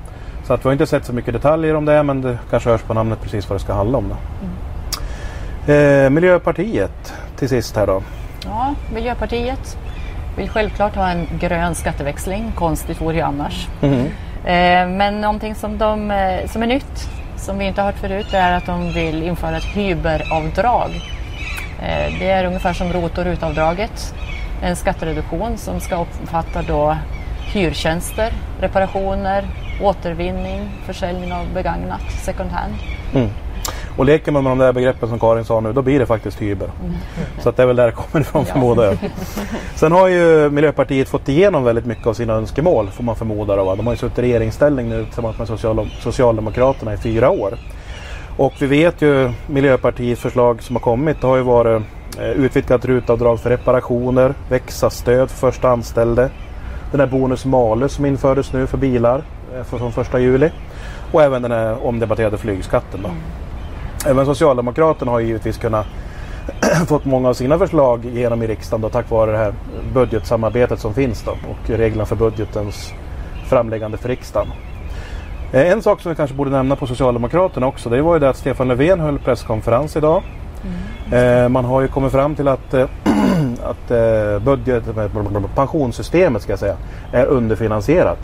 Så 0.46 0.54
att 0.54 0.60
vi 0.60 0.64
har 0.64 0.72
inte 0.72 0.86
sett 0.86 1.04
så 1.04 1.12
mycket 1.12 1.34
detaljer 1.34 1.74
om 1.74 1.84
det 1.84 2.02
men 2.02 2.20
det 2.20 2.38
kanske 2.50 2.70
hörs 2.70 2.82
på 2.82 2.94
namnet 2.94 3.22
precis 3.22 3.48
vad 3.48 3.58
det 3.58 3.62
ska 3.62 3.72
handla 3.72 3.98
om. 3.98 4.08
Då. 4.08 4.16
Mm. 5.66 6.04
Eh, 6.04 6.10
Miljöpartiet 6.10 7.14
till 7.36 7.48
sist 7.48 7.76
här 7.76 7.86
då. 7.86 8.02
Ja, 8.44 8.74
Miljöpartiet 8.94 9.78
vill 10.36 10.50
självklart 10.50 10.94
ha 10.94 11.10
en 11.10 11.26
grön 11.40 11.74
skatteväxling. 11.74 12.52
Konstigt 12.54 13.00
vore 13.00 13.16
ju 13.16 13.20
annars. 13.20 13.68
Mm. 13.82 14.06
Eh, 14.44 14.96
men 14.96 15.20
någonting 15.20 15.54
som, 15.54 15.78
de, 15.78 16.10
eh, 16.10 16.46
som 16.46 16.62
är 16.62 16.66
nytt, 16.66 17.08
som 17.36 17.58
vi 17.58 17.64
inte 17.64 17.80
har 17.80 17.86
hört 17.86 18.00
förut, 18.00 18.34
är 18.34 18.52
att 18.52 18.66
de 18.66 18.92
vill 18.92 19.22
införa 19.22 19.56
ett 19.56 19.76
hyberavdrag. 19.76 20.90
Eh, 21.82 22.18
det 22.18 22.30
är 22.30 22.44
ungefär 22.44 22.72
som 22.72 22.92
ROT 22.92 23.18
och 23.18 23.24
RUT-avdraget. 23.24 24.14
En 24.62 24.76
skattereduktion 24.76 25.56
som 25.56 25.80
ska 25.80 25.96
omfatta 25.96 26.62
då 26.62 26.96
hyrtjänster, 27.54 28.32
reparationer, 28.60 29.44
återvinning, 29.82 30.70
försäljning 30.86 31.32
av 31.32 31.52
begagnat, 31.54 32.02
second 32.24 32.50
hand. 32.50 32.74
Mm. 33.14 33.28
Och 33.96 34.04
leker 34.04 34.32
man 34.32 34.42
med 34.44 34.50
de 34.50 34.58
där 34.58 34.72
begreppen 34.72 35.08
som 35.08 35.18
Karin 35.18 35.44
sa 35.44 35.60
nu, 35.60 35.72
då 35.72 35.82
blir 35.82 35.98
det 35.98 36.06
faktiskt 36.06 36.42
hyber. 36.42 36.68
Mm. 36.80 36.94
Så 37.38 37.48
att 37.48 37.56
det 37.56 37.62
är 37.62 37.66
väl 37.66 37.76
där 37.76 37.86
det 37.86 37.92
kommer 37.92 38.20
ifrån 38.20 38.46
förmodar 38.46 38.84
jag. 38.84 38.96
Sen 39.74 39.92
har 39.92 40.08
ju 40.08 40.50
Miljöpartiet 40.50 41.08
fått 41.08 41.28
igenom 41.28 41.64
väldigt 41.64 41.86
mycket 41.86 42.06
av 42.06 42.14
sina 42.14 42.32
önskemål 42.32 42.90
får 42.90 43.04
man 43.04 43.16
förmoda. 43.16 43.56
Då, 43.56 43.74
De 43.74 43.86
har 43.86 43.94
ju 43.94 43.98
suttit 43.98 44.18
i 44.18 44.22
regeringsställning 44.22 44.88
nu 44.88 45.04
tillsammans 45.04 45.38
med 45.38 45.48
social 45.48 45.90
Socialdemokraterna 46.00 46.94
i 46.94 46.96
fyra 46.96 47.30
år. 47.30 47.54
Och 48.36 48.52
vi 48.58 48.66
vet 48.66 49.02
ju 49.02 49.32
Miljöpartiets 49.46 50.20
förslag 50.22 50.62
som 50.62 50.76
har 50.76 50.80
kommit 50.80 51.20
det 51.20 51.26
har 51.26 51.36
ju 51.36 51.42
varit 51.42 51.82
eh, 52.18 52.30
utvidgat 52.30 52.84
rutavdrag 52.84 53.40
för 53.40 53.50
reparationer, 53.50 54.34
växa-stöd 54.48 55.30
för 55.30 55.50
första 55.50 55.68
anställde, 55.68 56.30
den 56.90 57.00
här 57.00 57.06
bonus 57.06 57.44
malus 57.44 57.92
som 57.92 58.06
infördes 58.06 58.52
nu 58.52 58.66
för 58.66 58.78
bilar 58.78 59.22
eh, 59.54 59.64
från 59.64 59.92
första 59.92 60.18
juli. 60.18 60.50
Och 61.12 61.22
även 61.22 61.42
den 61.42 61.52
här 61.52 61.86
omdebatterade 61.86 62.38
flygskatten. 62.38 63.02
Då. 63.02 63.08
Mm. 63.08 63.20
Även 64.06 64.26
Socialdemokraterna 64.26 65.10
har 65.10 65.20
givetvis 65.20 65.58
kunnat 65.58 65.86
fått 66.88 67.04
många 67.04 67.28
av 67.28 67.34
sina 67.34 67.58
förslag 67.58 68.04
igenom 68.04 68.42
i 68.42 68.46
riksdagen 68.46 68.80
då, 68.80 68.88
tack 68.88 69.10
vare 69.10 69.30
det 69.30 69.38
här 69.38 69.54
budgetsamarbetet 69.94 70.80
som 70.80 70.94
finns 70.94 71.22
då, 71.22 71.30
och 71.30 71.70
reglerna 71.70 72.06
för 72.06 72.16
budgetens 72.16 72.92
framläggande 73.48 73.96
för 73.96 74.08
riksdagen. 74.08 74.48
Eh, 75.52 75.72
en 75.72 75.82
sak 75.82 76.00
som 76.00 76.10
vi 76.10 76.16
kanske 76.16 76.36
borde 76.36 76.50
nämna 76.50 76.76
på 76.76 76.86
Socialdemokraterna 76.86 77.66
också 77.66 77.90
det 77.90 78.02
var 78.02 78.14
ju 78.14 78.20
det 78.20 78.28
att 78.28 78.36
Stefan 78.36 78.68
Löfven 78.68 79.00
höll 79.00 79.18
presskonferens 79.18 79.96
idag. 79.96 80.22
Mm. 80.62 81.44
Eh, 81.44 81.48
man 81.48 81.64
har 81.64 81.80
ju 81.80 81.88
kommit 81.88 82.12
fram 82.12 82.34
till 82.34 82.48
att 82.48 82.74
att 83.64 83.90
eh, 83.90 84.38
budget, 84.44 84.84
pensionssystemet 85.54 86.42
ska 86.42 86.52
jag 86.52 86.58
säga, 86.58 86.76
är 87.12 87.26
underfinansierat. 87.26 88.18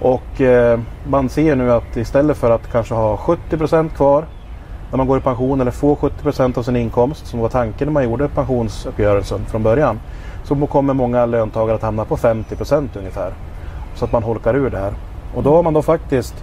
Och 0.00 0.40
eh, 0.40 0.80
man 1.08 1.28
ser 1.28 1.56
nu 1.56 1.72
att 1.72 1.96
istället 1.96 2.36
för 2.36 2.50
att 2.50 2.72
kanske 2.72 2.94
ha 2.94 3.16
70% 3.16 3.88
kvar 3.88 4.24
när 4.90 4.96
man 4.96 5.06
går 5.06 5.18
i 5.18 5.20
pension 5.20 5.60
eller 5.60 5.70
får 5.70 5.96
70% 5.96 6.58
av 6.58 6.62
sin 6.62 6.76
inkomst 6.76 7.26
som 7.26 7.40
var 7.40 7.48
tanken 7.48 7.86
när 7.86 7.92
man 7.92 8.04
gjorde 8.04 8.28
pensionsuppgörelsen 8.28 9.44
från 9.46 9.62
början. 9.62 10.00
Så 10.44 10.66
kommer 10.66 10.94
många 10.94 11.26
löntagare 11.26 11.76
att 11.76 11.82
hamna 11.82 12.04
på 12.04 12.16
50% 12.16 12.88
ungefär. 12.98 13.32
Så 13.94 14.04
att 14.04 14.12
man 14.12 14.22
holkar 14.22 14.54
ur 14.56 14.70
det 14.70 14.78
här. 14.78 14.92
Och 15.34 15.42
då 15.42 15.54
har 15.54 15.62
man 15.62 15.74
då 15.74 15.82
faktiskt 15.82 16.34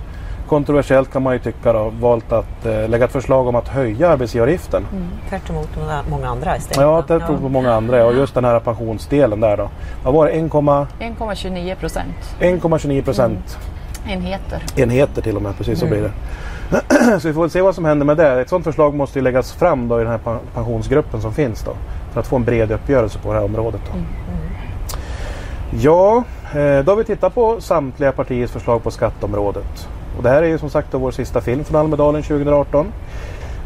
kontroversiellt 0.48 1.12
kan 1.12 1.24
man 1.24 1.34
ju 1.34 1.40
tycka 1.40 1.74
då, 1.74 1.92
valt 2.00 2.32
att 2.32 2.66
eh, 2.66 2.90
lägga 2.90 3.06
ett 3.06 3.12
förslag 3.12 3.48
om 3.48 3.56
att 3.56 3.68
höja 3.68 4.10
arbetsgivaravgiften. 4.10 4.86
Mm. 4.92 5.08
Tvärt 5.30 5.50
emot 5.50 5.70
många 6.10 6.28
andra 6.28 6.58
istället. 6.58 6.82
Ja, 6.82 7.02
tvärt 7.02 7.30
emot 7.30 7.42
ja. 7.44 7.50
många 7.50 7.74
andra 7.74 8.06
och 8.06 8.14
just 8.14 8.34
den 8.34 8.46
här 8.46 8.60
pensionsdelen 8.60 9.40
där 9.40 9.58
då. 9.58 9.70
Vad 10.04 10.14
var 10.14 10.28
det? 10.28 10.34
1,29 10.34 11.76
procent. 11.76 12.16
1,29 12.40 13.02
procent. 13.04 13.58
Mm. 14.06 14.18
Enheter. 14.18 14.64
Enheter 14.76 15.22
till 15.22 15.36
och 15.36 15.42
med, 15.42 15.58
precis 15.58 15.80
så 15.80 15.86
blir 15.86 16.02
det. 16.02 16.12
så 17.20 17.28
vi 17.28 17.34
får 17.34 17.50
se 17.50 17.62
vad 17.62 17.76
som 17.76 17.86
händer 17.86 18.06
med 18.06 18.18
det. 18.18 18.42
Ett 18.42 18.50
sådant 18.50 18.66
förslag 18.66 18.96
måste 18.96 19.20
ju 19.20 19.24
läggas 19.24 19.54
fram 19.54 19.88
då 19.88 20.02
i 20.02 20.04
den 20.04 20.12
här 20.12 20.38
pensionsgruppen 20.54 21.22
som 21.22 21.34
finns 21.34 21.64
då. 21.64 21.72
För 22.14 22.20
att 22.20 22.28
få 22.28 22.36
en 22.36 22.44
bred 22.44 22.72
uppgörelse 22.72 23.20
på 23.20 23.34
det 23.34 23.40
här 23.40 23.46
området. 23.46 23.82
Då. 23.88 23.94
Mm. 23.94 24.06
Ja, 25.80 26.24
eh, 26.54 26.86
då 26.86 26.92
har 26.92 26.96
vi 26.96 27.04
tittat 27.04 27.36
på 27.36 27.62
samtliga 27.62 28.12
partiers 28.12 28.52
förslag 28.52 28.84
på 28.84 28.92
skatteområdet. 28.92 29.88
Och 30.18 30.24
det 30.24 30.30
här 30.30 30.44
är 30.44 30.48
ju 30.48 30.58
som 30.58 30.70
sagt 30.70 30.94
vår 30.94 31.12
sista 31.12 31.42
film 31.42 31.64
från 31.64 31.80
Almedalen 31.82 32.24
2018. 32.24 32.92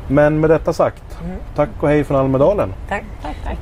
Men 0.07 0.39
med 0.39 0.49
detta 0.49 0.73
sagt, 0.73 1.17
mm. 1.23 1.37
tack 1.55 1.69
och 1.79 1.89
hej 1.89 2.03
från 2.03 2.17
Almedalen. 2.17 2.73
Tack. 2.89 3.03
tack. 3.43 3.57